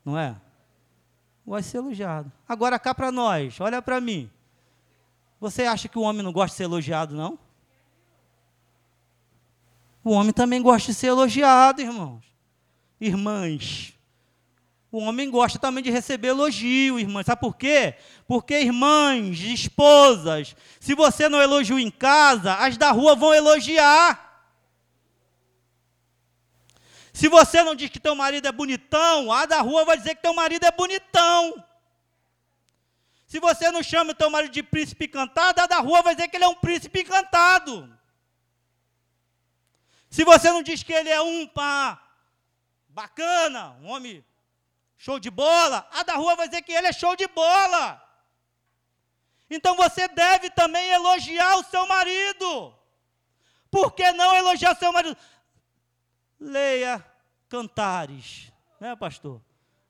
[0.05, 0.35] Não é?
[1.43, 2.31] Gosta de ser elogiado.
[2.47, 4.29] Agora cá para nós, olha para mim.
[5.39, 7.39] Você acha que o homem não gosta de ser elogiado, não?
[10.03, 12.23] O homem também gosta de ser elogiado, irmãos.
[13.01, 13.97] Irmãs.
[14.91, 17.25] O homem gosta também de receber elogio, irmãs.
[17.25, 17.95] Sabe por quê?
[18.27, 24.27] Porque irmãs, esposas, se você não elogiou em casa, as da rua vão elogiar.
[27.13, 30.21] Se você não diz que teu marido é bonitão, a da rua vai dizer que
[30.21, 31.63] teu marido é bonitão.
[33.27, 36.29] Se você não chama o teu marido de príncipe encantado, a da rua vai dizer
[36.29, 37.95] que ele é um príncipe encantado.
[40.09, 42.01] Se você não diz que ele é um pá
[42.87, 44.25] bacana, um homem
[44.99, 48.05] show de bola, a da rua vai dizer que ele é show de bola.
[49.49, 52.75] Então você deve também elogiar o seu marido.
[53.71, 55.17] Por que não elogiar seu marido?
[56.37, 57.03] Leia
[57.47, 59.41] Cantares, né, pastor?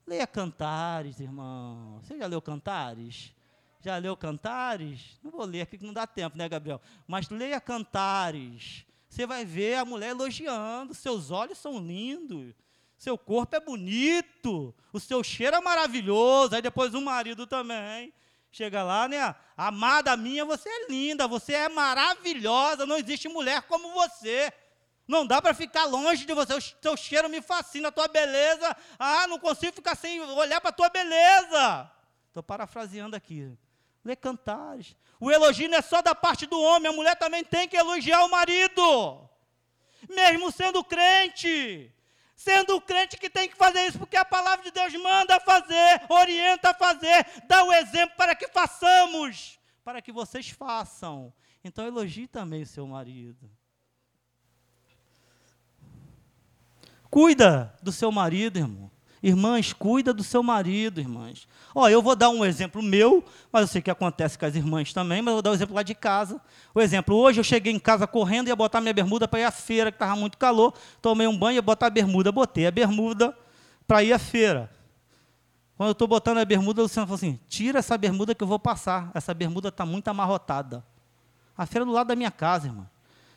[0.06, 2.00] Leia Cantares, irmão.
[2.02, 3.34] Você já leu Cantares?
[3.82, 5.20] Já leu Cantares?
[5.24, 6.80] Não vou ler aqui que não dá tempo, né, Gabriel?
[7.08, 8.86] Mas leia Cantares.
[9.10, 12.54] Você vai ver a mulher elogiando, seus olhos são lindos,
[13.00, 16.54] seu corpo é bonito, o seu cheiro é maravilhoso.
[16.54, 18.14] Aí depois o marido também.
[18.52, 19.34] Chega lá, né?
[19.56, 24.52] Amada minha, você é linda, você é maravilhosa, não existe mulher como você.
[25.08, 26.54] Não dá para ficar longe de você.
[26.54, 28.76] O seu cheiro me fascina, a tua beleza.
[29.00, 31.90] Ah, não consigo ficar sem olhar para a tua beleza.
[32.28, 33.50] Estou parafraseando aqui.
[34.04, 34.94] Lê cantares.
[35.22, 38.26] O elogio não é só da parte do homem, a mulher também tem que elogiar
[38.26, 39.30] o marido.
[40.10, 41.94] Mesmo sendo crente.
[42.40, 46.70] Sendo crente que tem que fazer isso, porque a palavra de Deus manda fazer, orienta
[46.70, 51.34] a fazer, dá o exemplo para que façamos, para que vocês façam.
[51.62, 53.52] Então elogie também o seu marido.
[57.10, 58.89] Cuida do seu marido, irmão.
[59.22, 61.48] Irmãs, cuida do seu marido, irmãs.
[61.76, 64.94] Ó, eu vou dar um exemplo meu, mas eu sei que acontece com as irmãs
[64.94, 66.40] também, mas eu vou dar um exemplo lá de casa.
[66.74, 69.52] O exemplo, hoje eu cheguei em casa correndo ia botar minha bermuda para ir à
[69.52, 70.74] feira, que estava muito calor.
[71.02, 72.32] Tomei um banho ia botar a bermuda.
[72.32, 73.38] Botei a bermuda
[73.86, 74.70] para ir à feira.
[75.76, 78.48] Quando eu estou botando a bermuda, o Luciano falou assim: tira essa bermuda que eu
[78.48, 79.12] vou passar.
[79.14, 80.84] Essa bermuda está muito amarrotada.
[81.58, 82.90] A feira do lado da minha casa, irmã.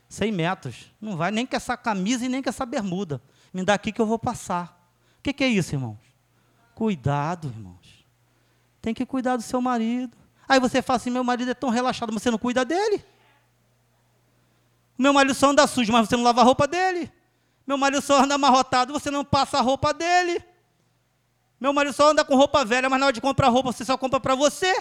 [0.08, 0.92] 100 metros.
[1.00, 3.20] Não vai nem com essa camisa e nem com essa bermuda.
[3.52, 4.81] Me dá aqui que eu vou passar.
[5.22, 6.00] O que, que é isso, irmãos?
[6.74, 8.04] Cuidado, irmãos.
[8.80, 10.16] Tem que cuidar do seu marido.
[10.48, 13.04] Aí você fala assim: meu marido é tão relaxado, mas você não cuida dele.
[14.98, 17.08] Meu marido só anda sujo, mas você não lava a roupa dele.
[17.64, 20.44] Meu marido só anda amarrotado, você não passa a roupa dele.
[21.60, 23.96] Meu marido só anda com roupa velha, mas na hora de comprar roupa você só
[23.96, 24.74] compra para você.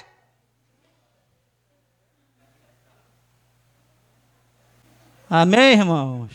[5.30, 6.32] Amém, irmãos?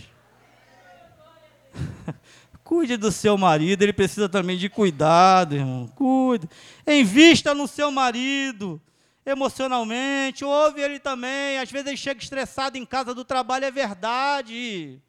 [2.77, 5.89] Cuide do seu marido, ele precisa também de cuidado, irmão.
[5.89, 6.47] Cuide.
[6.87, 8.79] Invista no seu marido
[9.25, 11.57] emocionalmente, ouve ele também.
[11.57, 15.01] Às vezes ele chega estressado em casa do trabalho, é verdade.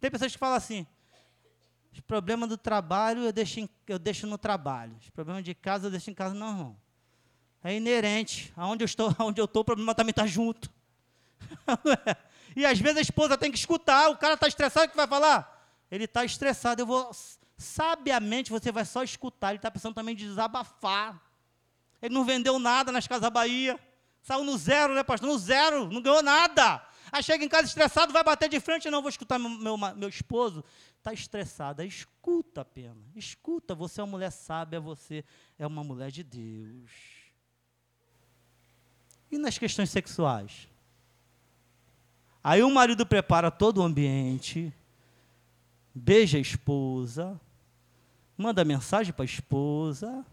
[0.00, 0.84] Tem pessoas que falam assim:
[1.92, 5.86] os problemas do trabalho eu deixo, em, eu deixo no trabalho, os problemas de casa
[5.86, 6.34] eu deixo em casa.
[6.34, 6.76] Não, irmão.
[7.62, 8.52] É inerente.
[8.56, 10.68] Aonde eu estou, aonde eu estou, o problema também está junto.
[12.08, 12.16] É?
[12.56, 15.06] e às vezes a esposa tem que escutar, o cara está estressado, o que vai
[15.06, 15.51] falar?
[15.92, 17.10] Ele está estressado, eu vou.
[17.58, 21.20] Sabiamente você vai só escutar, ele está precisando também de desabafar.
[22.00, 23.78] Ele não vendeu nada nas Casas Bahia.
[24.22, 25.28] Saiu no zero, né, pastor?
[25.28, 26.82] No zero, não ganhou nada.
[27.12, 30.08] Aí chega em casa estressado, vai bater de frente, não, vou escutar meu, meu, meu
[30.08, 30.64] esposo.
[30.96, 33.04] Está estressado, escuta apenas.
[33.14, 35.22] Escuta, você é uma mulher sábia, você
[35.58, 36.90] é uma mulher de Deus.
[39.30, 40.68] E nas questões sexuais?
[42.42, 44.72] Aí o marido prepara todo o ambiente,
[45.94, 47.40] beija a esposa,
[48.36, 50.24] manda mensagem para a esposa,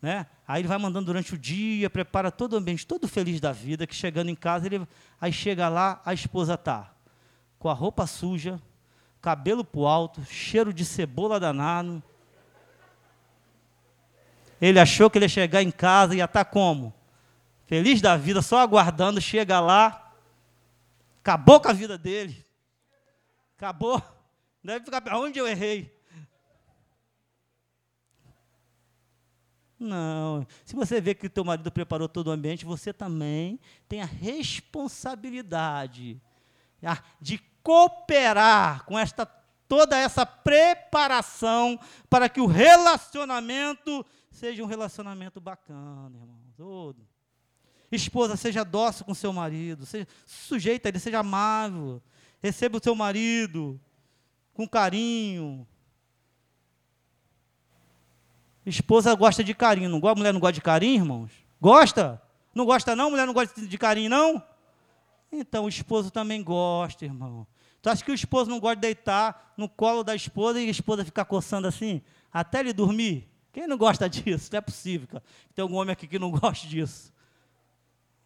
[0.00, 0.26] né?
[0.46, 3.86] Aí ele vai mandando durante o dia, prepara todo o ambiente, todo feliz da vida,
[3.86, 4.86] que chegando em casa, ele,
[5.20, 6.92] aí chega lá, a esposa tá
[7.58, 8.60] com a roupa suja,
[9.20, 12.02] cabelo pro alto, cheiro de cebola danado.
[14.60, 16.92] Ele achou que ele ia chegar em casa e ia estar tá como?
[17.66, 20.12] Feliz da vida, só aguardando, chega lá,
[21.20, 22.44] acabou com a vida dele.
[23.56, 24.02] Acabou.
[24.62, 25.90] Deve ficar, onde eu errei?
[29.78, 30.46] Não.
[30.64, 33.58] Se você vê que o teu marido preparou todo o ambiente, você também
[33.88, 36.22] tem a responsabilidade
[37.20, 39.26] de cooperar com esta
[39.68, 41.78] toda essa preparação
[42.10, 46.42] para que o relacionamento seja um relacionamento bacana, irmão.
[46.56, 47.08] Todo.
[47.90, 52.02] Esposa, seja dócil com seu marido, seja sujeita a ele, seja amável.
[52.42, 53.80] Receba o seu marido
[54.54, 55.66] com carinho,
[58.64, 59.88] Esposa gosta de carinho.
[59.88, 61.30] Não gosta, mulher não gosta de carinho, irmãos?
[61.60, 62.22] Gosta?
[62.54, 63.10] Não gosta não?
[63.10, 64.42] Mulher não gosta de carinho, não?
[65.30, 67.46] Então o esposo também gosta, irmão.
[67.80, 70.70] Tu acha que o esposo não gosta de deitar no colo da esposa e a
[70.70, 72.00] esposa ficar coçando assim,
[72.32, 73.28] até ele dormir?
[73.52, 74.50] Quem não gosta disso?
[74.52, 75.24] Não é possível, cara.
[75.54, 77.12] Tem algum homem aqui que não gosta disso.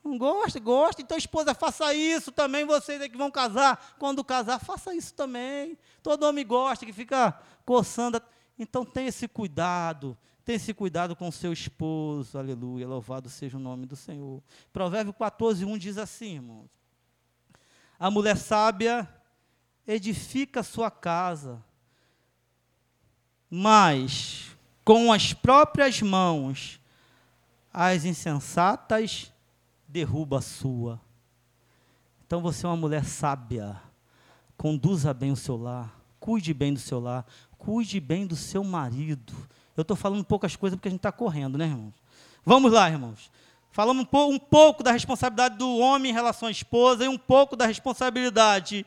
[0.06, 1.02] Não gosta, gosta.
[1.02, 2.64] Então, esposa, faça isso também.
[2.64, 5.76] Vocês que vão casar, quando casar, faça isso também.
[6.02, 8.22] Todo homem gosta que fica coçando.
[8.58, 13.60] Então tenha esse cuidado, tenha esse cuidado com o seu esposo, aleluia, louvado seja o
[13.60, 14.42] nome do Senhor.
[14.72, 16.70] Provérbio 14, 1 diz assim, irmãos:
[17.98, 19.08] A mulher sábia
[19.86, 21.62] edifica sua casa,
[23.50, 26.80] mas com as próprias mãos
[27.72, 29.30] as insensatas
[29.88, 31.00] derruba a sua.
[32.26, 33.80] Então você é uma mulher sábia,
[34.56, 37.24] conduza bem o seu lar, cuide bem do seu lar,
[37.56, 39.32] cuide bem do seu marido.
[39.76, 41.94] Eu estou falando poucas coisas porque a gente está correndo, né, irmãos?
[42.44, 43.30] Vamos lá, irmãos.
[43.70, 47.18] Falamos um, pouco, um pouco da responsabilidade do homem em relação à esposa e um
[47.18, 48.86] pouco da responsabilidade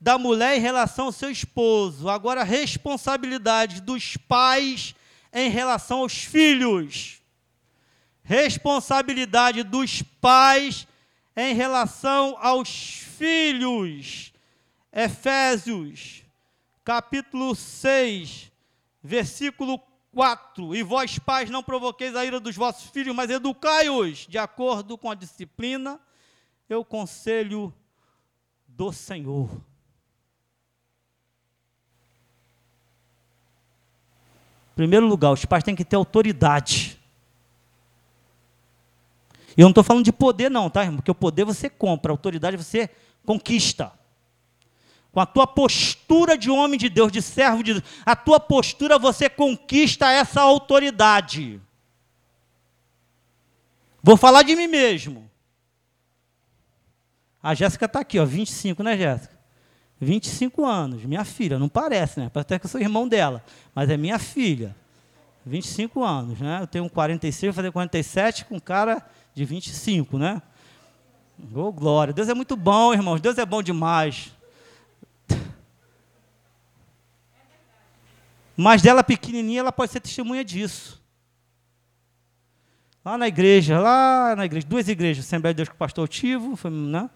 [0.00, 2.08] da mulher em relação ao seu esposo.
[2.08, 4.94] Agora, responsabilidade dos pais
[5.32, 7.19] em relação aos filhos.
[8.30, 10.86] Responsabilidade dos pais
[11.36, 12.68] em relação aos
[13.18, 14.32] filhos.
[14.92, 16.22] Efésios
[16.84, 18.52] capítulo 6,
[19.02, 19.80] versículo
[20.12, 20.76] 4.
[20.76, 25.10] E vós, pais, não provoqueis a ira dos vossos filhos, mas educai-os de acordo com
[25.10, 25.98] a disciplina
[26.68, 27.74] e o conselho
[28.68, 29.50] do Senhor.
[34.70, 36.99] Em primeiro lugar, os pais têm que ter autoridade.
[39.56, 40.96] E eu não estou falando de poder, não, tá, irmão?
[40.96, 42.88] Porque o poder você compra, a autoridade você
[43.24, 43.92] conquista
[45.12, 48.98] com a tua postura de homem de Deus, de servo de Deus, a tua postura
[48.98, 51.60] você conquista essa autoridade.
[54.02, 55.28] Vou falar de mim mesmo.
[57.42, 59.38] A Jéssica está aqui, ó, 25, né, Jéssica?
[60.00, 62.30] 25 anos, minha filha, não parece, né?
[62.32, 63.44] Parece até que eu sou irmão dela,
[63.74, 64.74] mas é minha filha.
[65.44, 66.58] 25 anos, né?
[66.62, 70.42] Eu tenho 46, vou fazer 47 com cara de 25, né?
[71.54, 72.12] Oh, glória.
[72.12, 73.20] Deus é muito bom, irmãos.
[73.20, 74.32] Deus é bom demais.
[78.56, 81.00] Mas dela pequenininha, ela pode ser testemunha disso.
[83.02, 86.54] Lá na igreja, lá na igreja, duas igrejas, Assembleia de Deus com o pastor Tivo,
[86.54, 87.08] foi, né?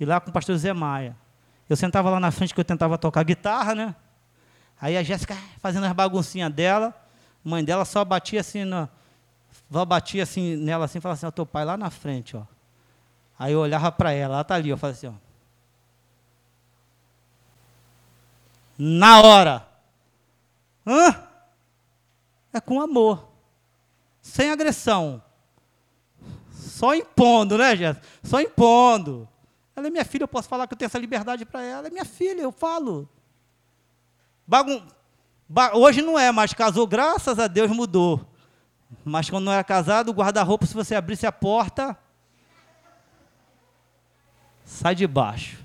[0.00, 1.16] e lá com o pastor Zé Maia.
[1.68, 3.94] Eu sentava lá na frente que eu tentava tocar guitarra, né?
[4.80, 6.92] Aí a Jéssica fazendo as baguncinhas dela,
[7.44, 8.88] mãe dela só batia assim, na,
[9.70, 12.42] batia assim nela assim, falava assim, ó, teu pai lá na frente, ó.
[13.38, 15.12] Aí eu olhava para ela, ela tá ali, eu falava assim, ó.
[18.76, 19.68] Na hora.
[20.86, 21.22] Hã?
[22.52, 23.28] É com amor.
[24.20, 25.22] Sem agressão.
[26.50, 28.06] Só impondo, né, Jéssica?
[28.22, 29.28] Só impondo.
[29.76, 31.86] Ela é minha filha, eu posso falar que eu tenho essa liberdade para ela.
[31.86, 33.08] É minha filha, eu falo.
[34.46, 34.82] Bagun...
[35.48, 35.76] Ba...
[35.76, 38.29] Hoje não é, mas casou, graças a Deus mudou.
[39.04, 41.96] Mas quando não era casado, o guarda-roupa, se você abrisse a porta,
[44.64, 45.64] sai de baixo.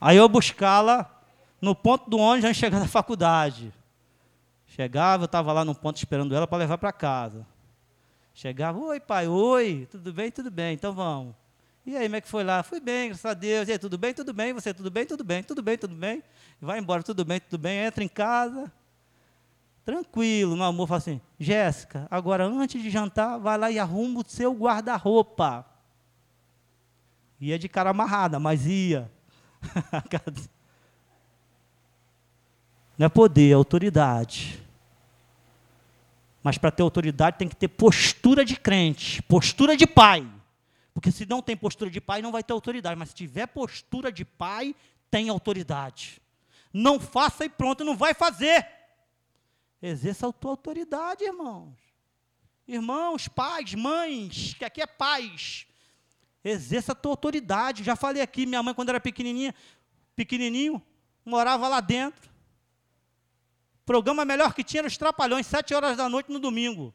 [0.00, 1.10] Aí eu buscá-la
[1.60, 3.72] no ponto do ônibus antes de chegar na faculdade.
[4.66, 7.46] Chegava, eu estava lá no ponto esperando ela para levar para casa.
[8.34, 11.34] Chegava, oi pai, oi, tudo bem, tudo bem, então vamos.
[11.86, 12.62] E aí, como é que foi lá?
[12.62, 13.68] Fui bem, graças a Deus.
[13.68, 14.52] E aí, tudo bem, tudo bem?
[14.54, 16.22] Você, tudo bem, tudo bem, tudo bem, tudo bem.
[16.60, 17.84] Vai embora, tudo bem, tudo bem.
[17.84, 18.72] Entra em casa,
[19.84, 20.86] tranquilo, meu amor.
[20.88, 25.66] Fala assim, Jéssica, agora antes de jantar, vai lá e arruma o seu guarda-roupa.
[27.40, 29.10] Ia de cara amarrada, mas ia.
[32.96, 34.62] Não é poder, é autoridade.
[36.42, 40.30] Mas para ter autoridade tem que ter postura de crente, postura de pai.
[40.92, 42.96] Porque se não tem postura de pai, não vai ter autoridade.
[42.96, 44.76] Mas se tiver postura de pai,
[45.10, 46.20] tem autoridade.
[46.72, 48.66] Não faça e pronto, não vai fazer.
[49.86, 51.76] Exerça a tua autoridade, irmãos.
[52.66, 55.66] Irmãos, pais, mães, que aqui é pais.
[56.42, 57.84] Exerça a tua autoridade.
[57.84, 59.54] Já falei aqui, minha mãe, quando era pequenininha,
[60.16, 60.82] pequenininho,
[61.22, 62.30] morava lá dentro.
[63.84, 66.94] Programa melhor que tinha nos Trapalhões, sete horas da noite no domingo.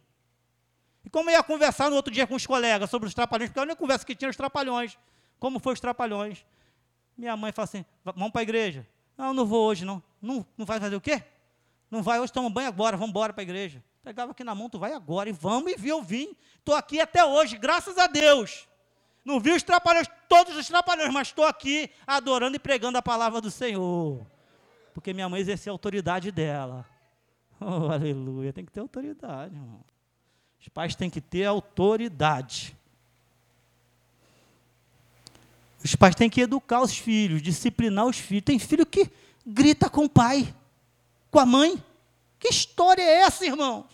[1.05, 3.59] E como eu ia conversar no outro dia com os colegas sobre os trapalhões, porque
[3.59, 4.97] a única conversa que tinha os trapalhões.
[5.39, 6.43] Como foi os trapalhões?
[7.15, 8.87] Minha mãe fala assim: vamos para a igreja.
[9.15, 10.01] Não, não vou hoje, não.
[10.19, 11.23] Não, não vai fazer o quê?
[11.89, 13.83] Não vai hoje, toma banho agora, vamos embora para a igreja.
[14.03, 16.35] Pegava aqui na mão, tu vai agora, e vamos, e vi, eu vim.
[16.57, 18.67] Estou aqui até hoje, graças a Deus.
[19.25, 23.41] Não vi os trapalhões, todos os trapalhões, mas estou aqui adorando e pregando a palavra
[23.41, 24.25] do Senhor.
[24.93, 26.85] Porque minha mãe exerceu a autoridade dela.
[27.61, 29.83] Oh, aleluia, tem que ter autoridade, irmão.
[30.61, 32.73] Os pais têm que ter autoridade.
[35.83, 38.45] Os pais têm que educar os filhos, disciplinar os filhos.
[38.45, 39.11] Tem filho que
[39.45, 40.55] grita com o pai,
[41.29, 41.83] com a mãe.
[42.39, 43.85] Que história é essa, irmãos?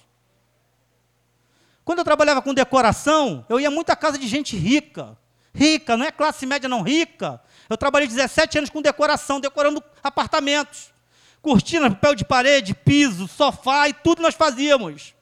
[1.84, 5.18] Quando eu trabalhava com decoração, eu ia muito à casa de gente rica.
[5.54, 7.42] Rica, não é classe média, não, rica.
[7.70, 10.94] Eu trabalhei 17 anos com decoração, decorando apartamentos.
[11.42, 15.14] Cortina, papel de parede, piso, sofá e tudo nós fazíamos.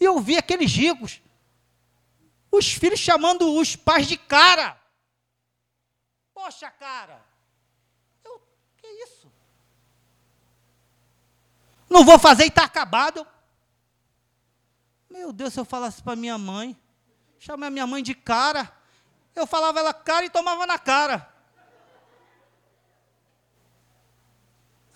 [0.00, 1.20] E eu vi aqueles ricos,
[2.50, 4.80] os filhos chamando os pais de cara.
[6.32, 7.22] Poxa, cara.
[8.24, 8.40] Eu,
[8.78, 9.30] que isso?
[11.90, 13.26] Não vou fazer e está acabado.
[15.10, 16.80] Meu Deus, se eu falasse para minha mãe,
[17.36, 18.72] chamar minha mãe de cara,
[19.34, 21.28] eu falava ela cara e tomava na cara.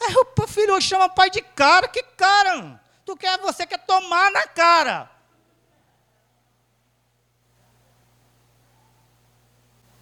[0.00, 2.80] Aí o filho hoje chama pai de cara, que cara?
[3.04, 5.10] Tu quer, você quer tomar na cara.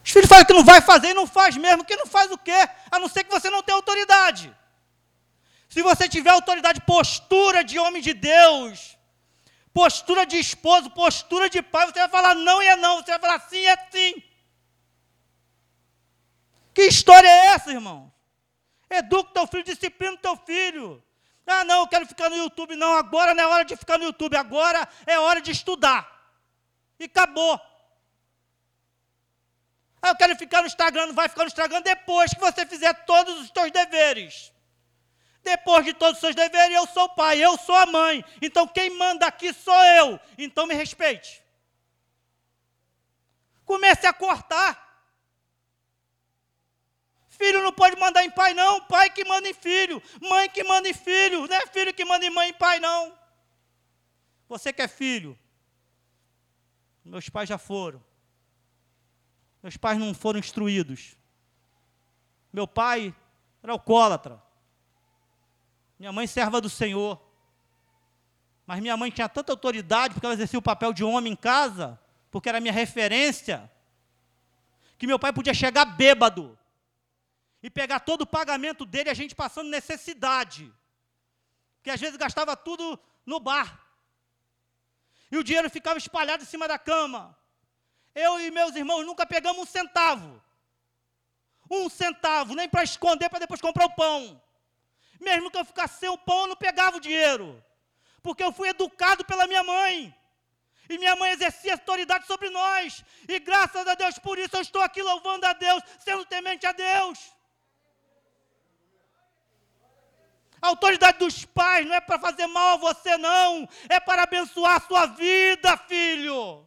[0.05, 1.84] Os filhos falam que não vai fazer e não faz mesmo.
[1.84, 2.68] Que não faz o quê?
[2.90, 4.55] A não ser que você não tenha autoridade.
[5.72, 8.98] Se você tiver autoridade, postura de homem de Deus,
[9.72, 13.18] postura de esposo, postura de pai, você vai falar não e é não, você vai
[13.18, 14.22] falar sim e é sim.
[16.74, 18.12] Que história é essa, irmão?
[18.90, 21.02] Educa teu filho, disciplina teu filho.
[21.46, 22.76] Ah, não, eu quero ficar no YouTube.
[22.76, 26.06] Não, agora não é hora de ficar no YouTube, agora é hora de estudar.
[27.00, 27.58] E acabou.
[30.02, 32.92] Ah, eu quero ficar no Instagram, não vai ficar no Instagram depois que você fizer
[33.06, 34.52] todos os seus deveres.
[35.43, 38.24] Depois de todos os seus deveres, eu sou o pai, eu sou a mãe.
[38.40, 40.20] Então quem manda aqui sou eu.
[40.38, 41.43] Então me respeite.
[43.64, 44.90] Comece a cortar.
[47.28, 48.82] Filho não pode mandar em pai, não.
[48.82, 50.01] Pai que manda em filho.
[50.20, 51.47] Mãe que manda em filho.
[51.49, 53.16] Não é filho que manda em mãe e pai, não.
[54.49, 55.36] Você que é filho.
[57.05, 58.05] Meus pais já foram.
[59.61, 61.16] Meus pais não foram instruídos.
[62.53, 63.12] Meu pai
[63.62, 64.40] era alcoólatra.
[66.03, 67.16] Minha mãe serva do Senhor.
[68.66, 71.96] Mas minha mãe tinha tanta autoridade, porque ela exercia o papel de homem em casa,
[72.28, 73.70] porque era minha referência,
[74.98, 76.59] que meu pai podia chegar bêbado
[77.62, 80.74] e pegar todo o pagamento dele, a gente passando necessidade.
[81.84, 83.86] que às vezes gastava tudo no bar.
[85.30, 87.38] E o dinheiro ficava espalhado em cima da cama.
[88.12, 90.42] Eu e meus irmãos nunca pegamos um centavo.
[91.70, 94.42] Um centavo, nem para esconder, para depois comprar o pão.
[95.28, 97.62] Mesmo que eu ficasse sem o pão, eu não pegava o dinheiro.
[98.22, 100.14] Porque eu fui educado pela minha mãe.
[100.88, 103.04] E minha mãe exercia autoridade sobre nós.
[103.28, 106.72] E graças a Deus por isso eu estou aqui louvando a Deus, sendo temente a
[106.72, 107.18] Deus.
[110.60, 113.68] A autoridade dos pais não é para fazer mal a você, não.
[113.88, 116.66] É para abençoar a sua vida, filho.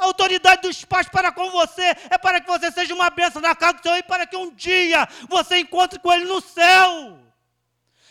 [0.00, 3.54] A autoridade dos pais para com você é para que você seja uma bênção na
[3.54, 7.18] casa do Senhor e para que um dia você encontre com Ele no céu.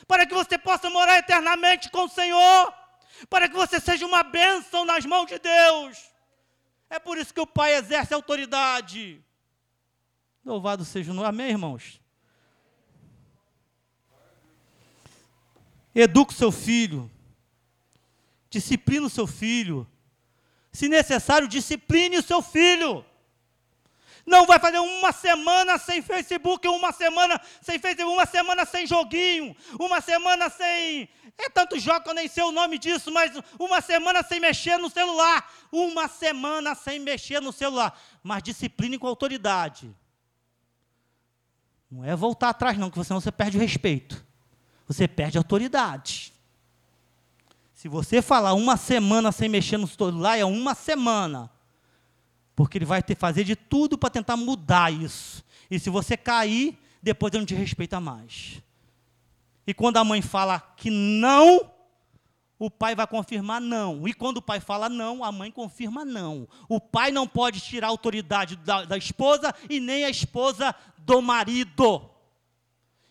[0.08, 2.72] Para que você possa morar eternamente com o Senhor.
[3.28, 5.98] Para que você seja uma bênção nas mãos de Deus.
[6.92, 9.20] É por isso que o pai exerce autoridade.
[10.46, 11.28] Louvado seja o nome.
[11.28, 12.00] Amém, irmãos?
[15.96, 17.10] Eduque o seu filho.
[18.48, 19.88] Discipline o seu filho.
[20.72, 23.06] Se necessário, discipline o seu filho.
[24.26, 29.56] Não vai fazer uma semana sem Facebook, uma semana sem Facebook, uma semana sem joguinho,
[29.80, 31.10] uma semana sem.
[31.38, 34.78] É tanto jogo que eu nem sei o nome disso, mas uma semana sem mexer
[34.78, 35.52] no celular.
[35.72, 38.00] Uma semana sem mexer no celular.
[38.22, 39.96] Mas discipline com autoridade.
[41.90, 44.30] Não é voltar atrás, não, que senão você perde o respeito
[44.90, 46.29] você perde autoridade.
[47.80, 51.50] Se você falar uma semana sem mexer no celular, é uma semana.
[52.54, 55.46] Porque ele vai ter fazer de tudo para tentar mudar isso.
[55.72, 58.62] E se você cair, depois ele não te respeita mais.
[59.66, 61.72] E quando a mãe fala que não,
[62.60, 64.06] o pai vai confirmar não.
[64.06, 66.50] E quando o pai fala não, a mãe confirma não.
[66.68, 71.22] O pai não pode tirar a autoridade da, da esposa e nem a esposa do
[71.22, 72.10] marido.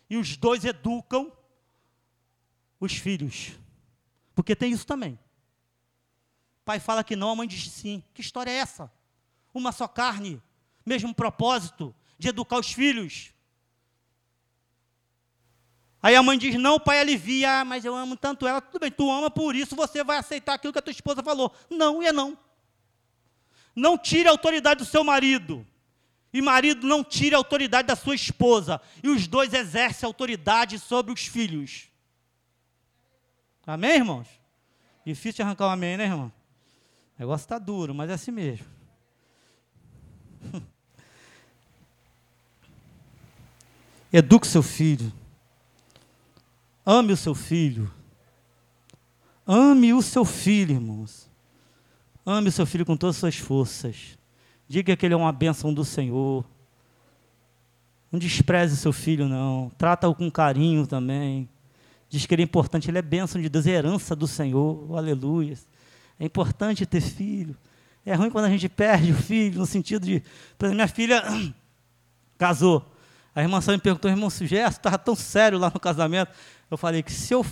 [0.07, 1.31] E os dois educam
[2.79, 3.53] os filhos.
[4.39, 5.19] Porque tem isso também.
[6.63, 8.01] Pai fala que não, a mãe diz sim.
[8.13, 8.89] Que história é essa?
[9.53, 10.41] Uma só carne,
[10.85, 13.33] mesmo propósito de educar os filhos.
[16.01, 18.61] Aí a mãe diz: Não, o pai alivia, ah, mas eu amo tanto ela.
[18.61, 21.53] Tudo bem, tu ama, por isso você vai aceitar aquilo que a tua esposa falou.
[21.69, 22.37] Não, e é não.
[23.75, 25.67] Não tire a autoridade do seu marido.
[26.31, 28.79] E marido não tire a autoridade da sua esposa.
[29.03, 31.88] E os dois exercem autoridade sobre os filhos.
[33.69, 34.27] Amém, irmãos?
[35.05, 36.31] Difícil arrancar um amém, né, irmão?
[37.15, 38.65] O negócio está duro, mas é assim mesmo.
[44.11, 45.13] Eduque seu filho.
[46.83, 47.93] Ame o seu filho.
[49.45, 51.29] Ame o seu filho, irmãos.
[52.25, 54.17] Ame o seu filho com todas as suas forças.
[54.67, 56.43] Diga que ele é uma bênção do Senhor.
[58.11, 59.71] Não despreze seu filho, não.
[59.77, 61.47] Trata-o com carinho também.
[62.09, 64.97] Diz que ele é importante, ele é bênção de Deus, é herança do Senhor, oh,
[64.97, 65.57] aleluia.
[66.19, 67.55] É importante ter filho.
[68.05, 70.23] É ruim quando a gente perde o filho, no sentido de.
[70.57, 71.23] Por exemplo, minha filha
[72.37, 72.91] casou.
[73.35, 76.31] A irmã só me perguntou, irmão, o gesto estava tão sério lá no casamento.
[76.69, 77.45] Eu falei que se eu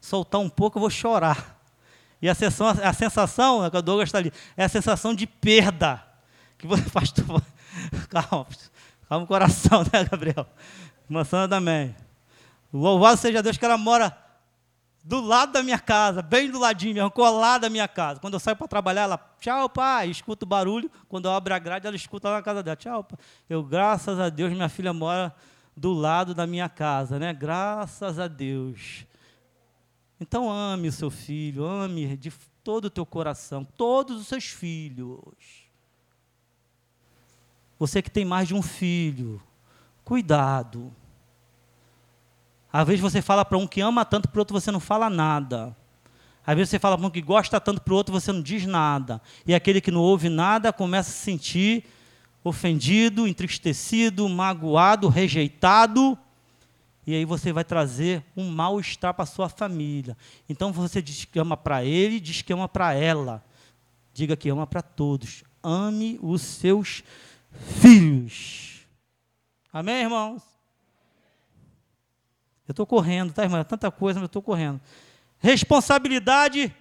[0.00, 1.60] soltar um pouco, eu vou chorar.
[2.20, 6.02] E a, sensação, a sensação, é Douglas está ali, é a sensação de perda.
[6.58, 7.42] Que você, pastor,
[8.10, 8.46] calma,
[9.08, 10.46] calma o coração, né, Gabriel?
[11.08, 11.94] Irmã Sandra também.
[12.72, 14.16] Louvado seja Deus que ela mora
[15.04, 18.20] do lado da minha casa, bem do ladinho mesmo, colada da minha casa.
[18.20, 20.90] Quando eu saio para trabalhar, ela, tchau, pai, escuta o barulho.
[21.08, 23.18] Quando eu abro a grade, ela escuta lá na casa dela, tchau, pai.
[23.50, 25.34] Eu, graças a Deus, minha filha mora
[25.76, 27.32] do lado da minha casa, né?
[27.32, 29.04] Graças a Deus.
[30.20, 35.18] Então ame o seu filho, ame de todo o teu coração, todos os seus filhos.
[37.76, 39.42] Você que tem mais de um filho,
[40.04, 40.94] cuidado.
[42.72, 45.10] Às vezes você fala para um que ama tanto, para o outro você não fala
[45.10, 45.76] nada.
[46.44, 48.64] Às vezes você fala para um que gosta tanto, para o outro você não diz
[48.64, 49.20] nada.
[49.46, 51.84] E aquele que não ouve nada começa a se sentir
[52.42, 56.18] ofendido, entristecido, magoado, rejeitado.
[57.06, 60.16] E aí você vai trazer um mal-estar para sua família.
[60.48, 63.44] Então você diz que ama para ele, diz que ama para ela.
[64.14, 65.44] Diga que ama para todos.
[65.62, 67.04] Ame os seus
[67.80, 68.80] filhos.
[69.72, 70.51] Amém, irmãos?
[72.72, 73.62] Eu estou correndo, tá, irmã?
[73.62, 74.80] Tanta coisa, mas eu estou correndo.
[75.38, 76.74] Responsabilidade.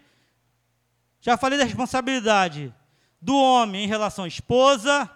[1.19, 2.73] Já falei da responsabilidade
[3.19, 5.11] do homem em relação à esposa,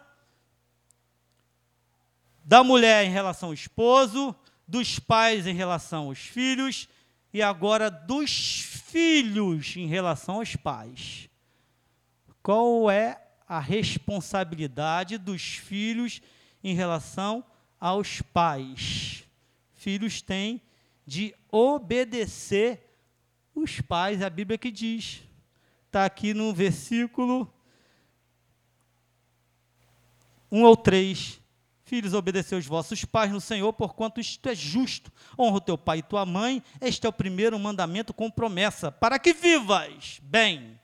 [2.44, 4.36] da mulher em relação ao esposo,
[4.68, 6.90] dos pais em relação aos filhos
[7.34, 11.30] e agora dos filhos em relação aos pais.
[12.44, 13.18] Qual é
[13.48, 16.22] a responsabilidade dos filhos
[16.62, 17.46] em relação
[17.80, 19.26] aos pais?
[19.86, 20.60] filhos têm
[21.06, 22.86] de obedecer
[23.54, 25.22] os pais, a Bíblia que diz.
[25.86, 27.54] Está aqui no versículo
[30.52, 31.42] 1 ou 3.
[31.84, 35.12] Filhos, obedecei os vossos pais no Senhor, porquanto isto é justo.
[35.38, 36.64] Honra o teu pai e tua mãe.
[36.82, 40.80] Este é o primeiro mandamento com promessa, para que vivas bem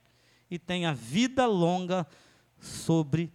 [0.50, 2.06] e tenha vida longa
[2.60, 3.34] sobre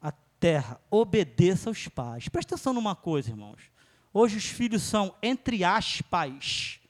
[0.00, 0.80] a terra.
[0.90, 2.28] Obedeça aos pais.
[2.28, 3.60] Presta atenção numa coisa, irmãos.
[4.12, 6.80] Hoje os filhos são, entre aspas,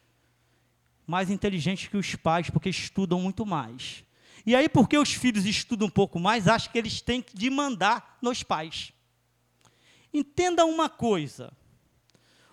[1.06, 4.04] mais inteligentes que os pais, porque estudam muito mais.
[4.46, 8.18] E aí, porque os filhos estudam um pouco mais, acho que eles têm que demandar
[8.22, 8.92] nos pais.
[10.12, 11.52] Entenda uma coisa: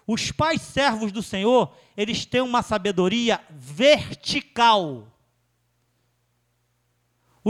[0.05, 5.07] os pais servos do Senhor, eles têm uma sabedoria vertical.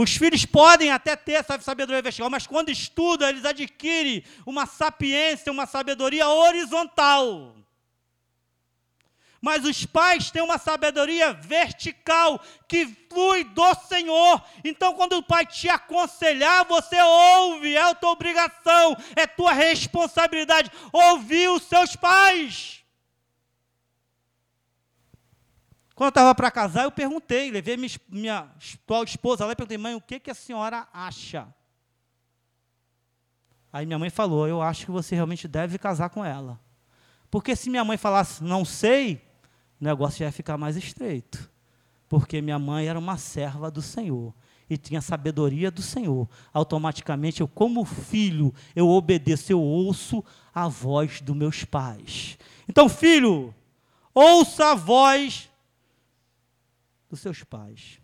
[0.00, 5.50] Os filhos podem até ter essa sabedoria vertical, mas quando estudam, eles adquirem uma sapiência,
[5.50, 7.56] uma sabedoria horizontal.
[9.40, 14.40] Mas os pais têm uma sabedoria vertical que flui do Senhor.
[14.62, 20.70] Então, quando o pai te aconselhar, você ouve, é a tua obrigação, é tua responsabilidade
[20.92, 22.77] ouvir os seus pais.
[25.98, 28.48] Quando eu estava para casar, eu perguntei, levei minha, minha
[28.84, 31.52] atual esposa lá e perguntei, mãe, o que, que a senhora acha?
[33.72, 36.60] Aí minha mãe falou, eu acho que você realmente deve casar com ela.
[37.28, 39.20] Porque se minha mãe falasse, não sei,
[39.80, 41.50] o negócio ia ficar mais estreito.
[42.08, 44.32] Porque minha mãe era uma serva do Senhor
[44.70, 46.28] e tinha sabedoria do Senhor.
[46.52, 50.24] Automaticamente, eu, como filho, eu obedeço, eu ouço
[50.54, 52.38] a voz dos meus pais.
[52.68, 53.52] Então, filho,
[54.14, 55.47] ouça a voz
[57.08, 58.00] dos seus pais.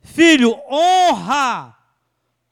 [0.00, 1.76] Filho, honra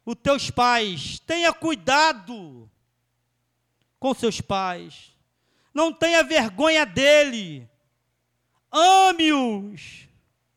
[0.05, 2.69] os teus pais, tenha cuidado
[3.99, 5.17] com seus pais,
[5.73, 7.71] não tenha vergonha dele,
[8.73, 10.09] Ame-os.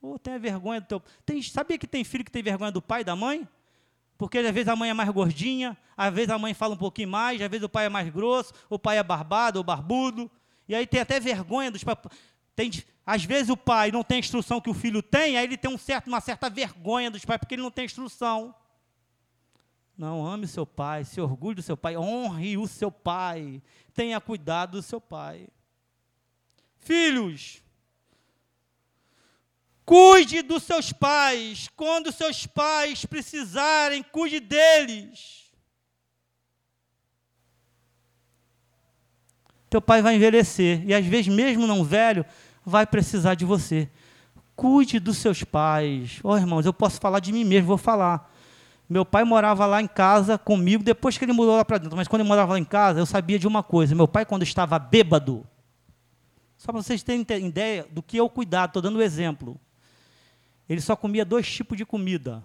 [0.01, 1.03] Oh, tenha vergonha do teu.
[1.43, 3.45] Sabia que tem filho que tem vergonha do pai e da mãe?
[4.17, 7.09] Porque às vezes a mãe é mais gordinha, às vezes a mãe fala um pouquinho
[7.09, 10.31] mais, às vezes o pai é mais grosso, o pai é barbado ou barbudo.
[10.69, 11.97] E aí tem até vergonha dos pais.
[12.55, 12.71] Tem,
[13.05, 15.69] às vezes o pai não tem a instrução que o filho tem, aí ele tem
[15.69, 18.53] um certo, uma certa vergonha dos pais, porque ele não tem instrução.
[19.97, 23.61] Não, ame seu pai, se orgulhe do seu pai, honre o seu pai,
[23.93, 25.47] tenha cuidado do seu pai.
[26.79, 27.63] Filhos,
[29.85, 31.69] Cuide dos seus pais.
[31.75, 35.45] Quando seus pais precisarem, cuide deles.
[39.69, 42.25] Teu pai vai envelhecer e às vezes mesmo não velho,
[42.65, 43.89] vai precisar de você.
[44.55, 46.19] Cuide dos seus pais.
[46.23, 48.31] Ó, oh, irmãos, eu posso falar de mim mesmo, vou falar.
[48.89, 52.07] Meu pai morava lá em casa comigo depois que ele mudou lá para dentro, mas
[52.07, 53.95] quando ele morava lá em casa, eu sabia de uma coisa.
[53.95, 55.45] Meu pai quando estava bêbado,
[56.57, 59.59] só para vocês terem ideia do que eu cuidado, estou dando um exemplo.
[60.69, 62.43] Ele só comia dois tipos de comida: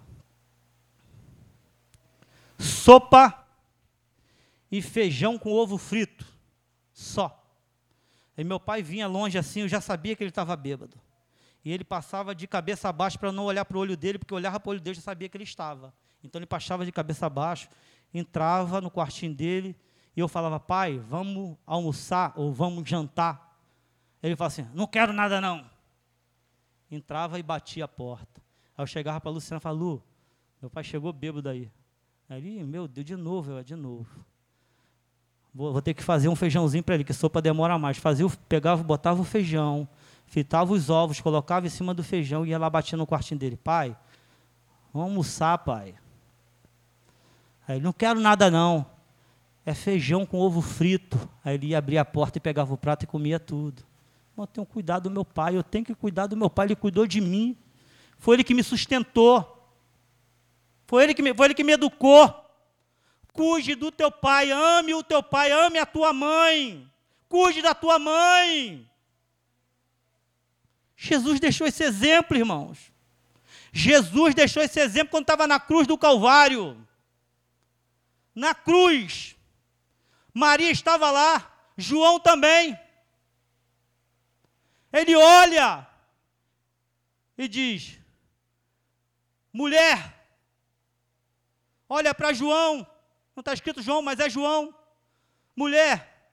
[2.57, 3.45] sopa
[4.71, 6.25] e feijão com ovo frito.
[6.93, 7.40] Só.
[8.41, 10.97] Aí meu pai vinha longe assim, eu já sabia que ele estava bêbado.
[11.63, 14.59] E ele passava de cabeça abaixo para não olhar para o olho dele, porque olhava
[14.59, 15.93] para o olho dele já sabia que ele estava.
[16.23, 17.69] Então ele passava de cabeça abaixo,
[18.11, 19.75] entrava no quartinho dele,
[20.17, 23.55] e eu falava, pai, vamos almoçar ou vamos jantar.
[24.23, 25.69] Ele falava assim, não quero nada não
[26.89, 28.41] entrava e batia a porta.
[28.75, 30.03] Aí eu chegava para a Luciana e falava, Lu,
[30.59, 31.71] meu pai chegou bêbado aí.
[32.27, 34.25] Aí, meu Deus, de novo, eu, de novo.
[35.53, 37.97] Vou, vou ter que fazer um feijãozinho para ele, que sopa demora mais.
[37.97, 39.87] Fazia, pegava, botava o feijão,
[40.25, 43.57] fitava os ovos, colocava em cima do feijão e ia lá batia no quartinho dele.
[43.57, 43.95] Pai,
[44.93, 45.95] vamos almoçar, pai.
[47.67, 48.85] Aí ele, não quero nada não.
[49.65, 51.17] É feijão com ovo frito.
[51.43, 53.83] Aí ele ia abrir a porta e pegava o prato e comia tudo.
[54.37, 57.05] Eu tenho cuidado do meu pai, eu tenho que cuidar do meu pai, ele cuidou
[57.05, 57.55] de mim.
[58.17, 59.69] Foi ele que me sustentou.
[60.87, 62.40] Foi ele que me, foi ele que me educou.
[63.33, 66.91] Cuide do teu pai, ame o teu pai, ame a tua mãe.
[67.29, 68.89] Cuide da tua mãe.
[70.95, 72.91] Jesus deixou esse exemplo, irmãos.
[73.71, 76.85] Jesus deixou esse exemplo quando estava na cruz do Calvário.
[78.35, 79.35] Na cruz.
[80.33, 82.77] Maria estava lá, João também.
[84.91, 85.87] Ele olha
[87.37, 87.97] e diz:
[89.51, 90.21] mulher,
[91.87, 92.85] olha para João,
[93.35, 94.75] não está escrito João, mas é João.
[95.55, 96.31] Mulher,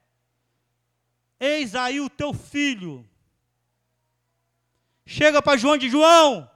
[1.38, 3.08] eis aí o teu filho.
[5.06, 6.50] Chega para João de João,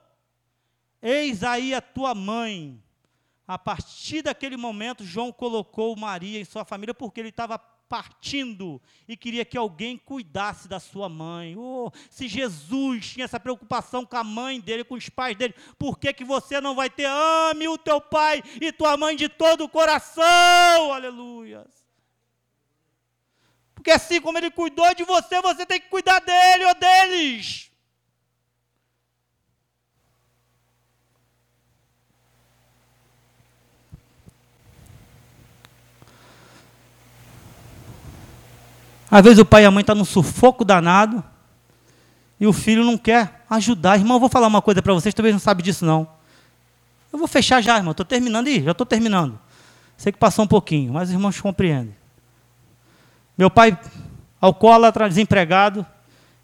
[1.00, 2.82] eis aí a tua mãe.
[3.46, 7.58] A partir daquele momento, João colocou Maria em sua família porque ele estava
[7.92, 11.54] partindo e queria que alguém cuidasse da sua mãe.
[11.58, 15.98] Oh, se Jesus tinha essa preocupação com a mãe dele, com os pais dele, por
[15.98, 17.04] que, que você não vai ter?
[17.04, 20.90] Ame o teu pai e tua mãe de todo o coração.
[20.90, 21.66] Aleluia.
[23.74, 27.71] Porque assim como ele cuidou de você, você tem que cuidar dele ou deles.
[39.12, 41.22] Às vezes o pai e a mãe estão tá num sufoco danado
[42.40, 43.98] e o filho não quer ajudar.
[43.98, 46.08] Irmão, eu vou falar uma coisa para vocês, talvez não sabe disso não.
[47.12, 47.90] Eu vou fechar já, irmão.
[47.90, 49.38] Estou terminando aí, já estou terminando.
[49.98, 51.94] Sei que passou um pouquinho, mas os irmãos compreendem.
[53.36, 53.78] Meu pai,
[54.40, 55.84] alcoólatra, desempregado.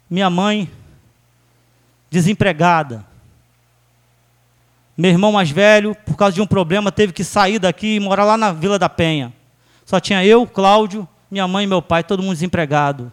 [0.07, 0.69] Minha mãe,
[2.07, 3.03] desempregada.
[4.95, 8.25] Meu irmão mais velho, por causa de um problema, teve que sair daqui e morar
[8.25, 9.33] lá na Vila da Penha.
[9.87, 13.11] Só tinha eu, Cláudio minha mãe e meu pai, todo mundo desempregado.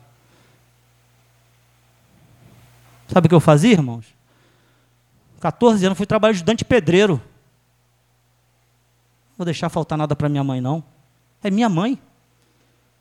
[3.08, 4.06] Sabe o que eu fazia, irmãos?
[5.40, 7.20] 14 anos fui trabalhar ajudante pedreiro.
[9.30, 10.82] Não vou deixar faltar nada para minha mãe, não.
[11.42, 12.00] É minha mãe.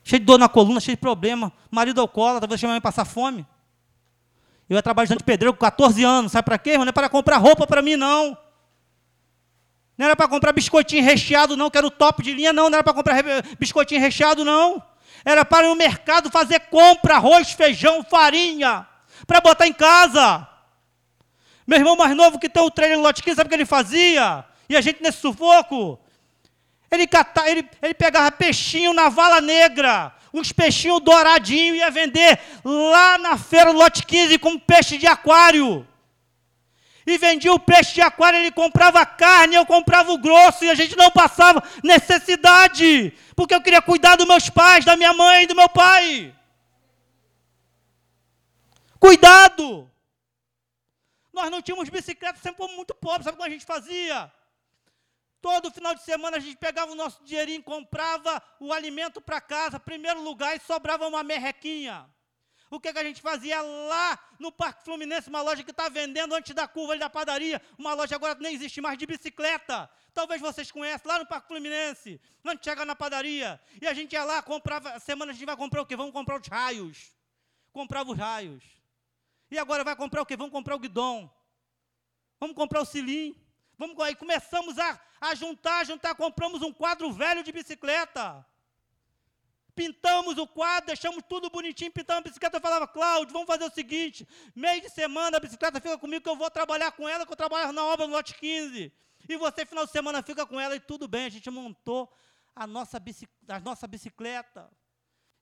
[0.04, 1.52] Cheio de dor na coluna, cheio de problema.
[1.70, 3.44] Marido alcoólatra, vou deixar minha mãe passar fome.
[4.68, 6.32] Eu ia trabalhar ajudante pedreiro com 14 anos.
[6.32, 6.84] Sabe para quê, irmão?
[6.84, 8.36] Não é para comprar roupa para mim, não.
[9.96, 12.68] Não era para comprar biscoitinho recheado, não, que era o top de linha, não.
[12.68, 13.24] Não era para comprar
[13.58, 14.82] biscoitinho recheado, não
[15.26, 18.86] era para ir mercado fazer compra, arroz, feijão, farinha,
[19.26, 20.46] para botar em casa.
[21.66, 23.66] Meu irmão mais novo que tem o treino no lote 15, sabe o que ele
[23.66, 24.44] fazia?
[24.68, 25.98] E a gente nesse sufoco,
[26.88, 33.18] ele, cata, ele, ele pegava peixinho na vala negra, uns peixinhos douradinhos, ia vender lá
[33.18, 35.84] na feira do lote 15 como peixe de aquário.
[37.06, 40.74] E vendia o peixe de aquário, ele comprava carne, eu comprava o grosso, e a
[40.74, 45.46] gente não passava necessidade porque eu queria cuidar dos meus pais, da minha mãe e
[45.46, 46.34] do meu pai.
[48.98, 49.88] Cuidado!
[51.34, 54.32] Nós não tínhamos bicicleta, sempre fomos muito pobres, sabe como a gente fazia?
[55.42, 59.78] Todo final de semana a gente pegava o nosso dinheirinho, comprava o alimento para casa,
[59.78, 62.08] primeiro lugar, e sobrava uma merrequinha.
[62.68, 66.34] O que, que a gente fazia lá no Parque Fluminense, uma loja que está vendendo
[66.34, 69.88] antes da curva ali da padaria, uma loja agora nem existe mais de bicicleta.
[70.12, 73.60] Talvez vocês conheçam, lá no Parque Fluminense, antes de chegar na padaria.
[73.80, 75.94] E a gente ia lá, comprava, semana a gente vai comprar o quê?
[75.94, 77.14] Vamos comprar os raios.
[77.72, 78.64] Comprava os raios.
[79.48, 80.36] E agora vai comprar o quê?
[80.36, 81.30] Vamos comprar o guidão.
[82.40, 83.40] Vamos comprar o cilim.
[83.78, 88.44] Vamos, aí começamos a, a juntar, juntar, compramos um quadro velho de bicicleta
[89.76, 92.56] pintamos o quadro, deixamos tudo bonitinho, pintamos a bicicleta.
[92.56, 96.30] Eu falava, Cláudio, vamos fazer o seguinte: meio de semana a bicicleta fica comigo, que
[96.30, 98.90] eu vou trabalhar com ela, que eu trabalho na obra no lote 15.
[99.28, 101.26] E você, final de semana, fica com ela e tudo bem.
[101.26, 102.10] A gente montou
[102.54, 103.00] a nossa,
[103.48, 104.70] a nossa bicicleta.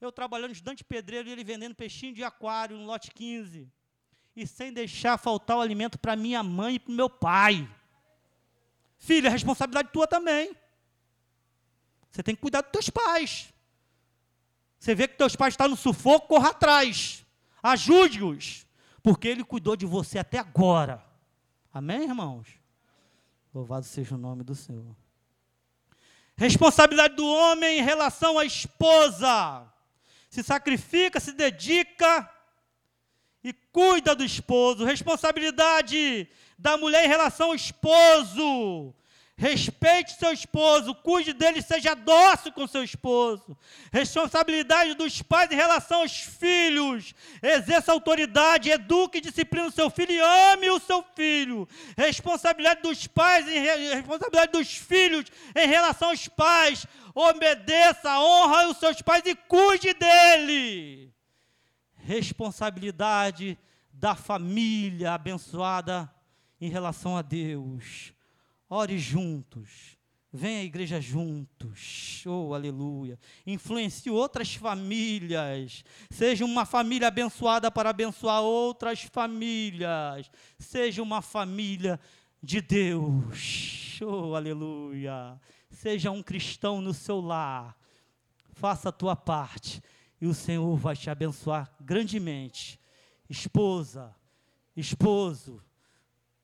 [0.00, 3.70] Eu trabalhando estudante pedreiro e ele vendendo peixinho de aquário no lote 15.
[4.34, 7.70] E sem deixar faltar o alimento para minha mãe e para meu pai.
[8.98, 10.56] Filho, é responsabilidade tua também.
[12.10, 13.53] Você tem que cuidar dos teus pais.
[14.84, 17.24] Você vê que teus pais estão no sufoco, corra atrás.
[17.62, 18.66] Ajude-os.
[19.02, 21.02] Porque ele cuidou de você até agora.
[21.72, 22.46] Amém, irmãos?
[23.54, 24.94] Louvado seja o nome do Senhor.
[26.36, 29.66] Responsabilidade do homem em relação à esposa.
[30.28, 32.30] Se sacrifica, se dedica
[33.42, 34.84] e cuida do esposo.
[34.84, 36.28] Responsabilidade
[36.58, 38.94] da mulher em relação ao esposo.
[39.36, 43.58] Respeite seu esposo, cuide dele, seja dócil com seu esposo.
[43.92, 47.12] Responsabilidade dos pais em relação aos filhos.
[47.42, 51.68] Exerça autoridade, eduque e disciplina o seu filho e ame o seu filho.
[51.96, 55.24] Responsabilidade dos pais, em, responsabilidade dos filhos
[55.56, 56.86] em relação aos pais.
[57.12, 61.12] Obedeça, honra os seus pais e cuide dele.
[61.96, 63.58] Responsabilidade
[63.92, 66.08] da família abençoada
[66.60, 68.13] em relação a Deus
[68.76, 69.96] Ore juntos.
[70.32, 72.24] Venha à igreja juntos.
[72.26, 73.16] Oh, aleluia.
[73.46, 75.84] Influencie outras famílias.
[76.10, 80.28] Seja uma família abençoada para abençoar outras famílias.
[80.58, 82.00] Seja uma família
[82.42, 84.00] de Deus.
[84.02, 85.40] Oh, aleluia.
[85.70, 87.78] Seja um cristão no seu lar.
[88.54, 89.80] Faça a tua parte
[90.20, 92.80] e o Senhor vai te abençoar grandemente.
[93.30, 94.12] Esposa,
[94.74, 95.62] esposo,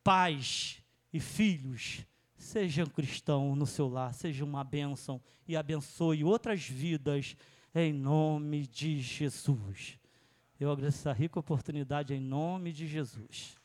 [0.05, 0.81] pais
[1.13, 2.07] e filhos
[2.41, 7.37] Seja um cristão no seu lar, seja uma bênção e abençoe outras vidas
[7.75, 9.99] em nome de Jesus.
[10.59, 13.60] Eu agradeço a rica oportunidade em nome de Jesus.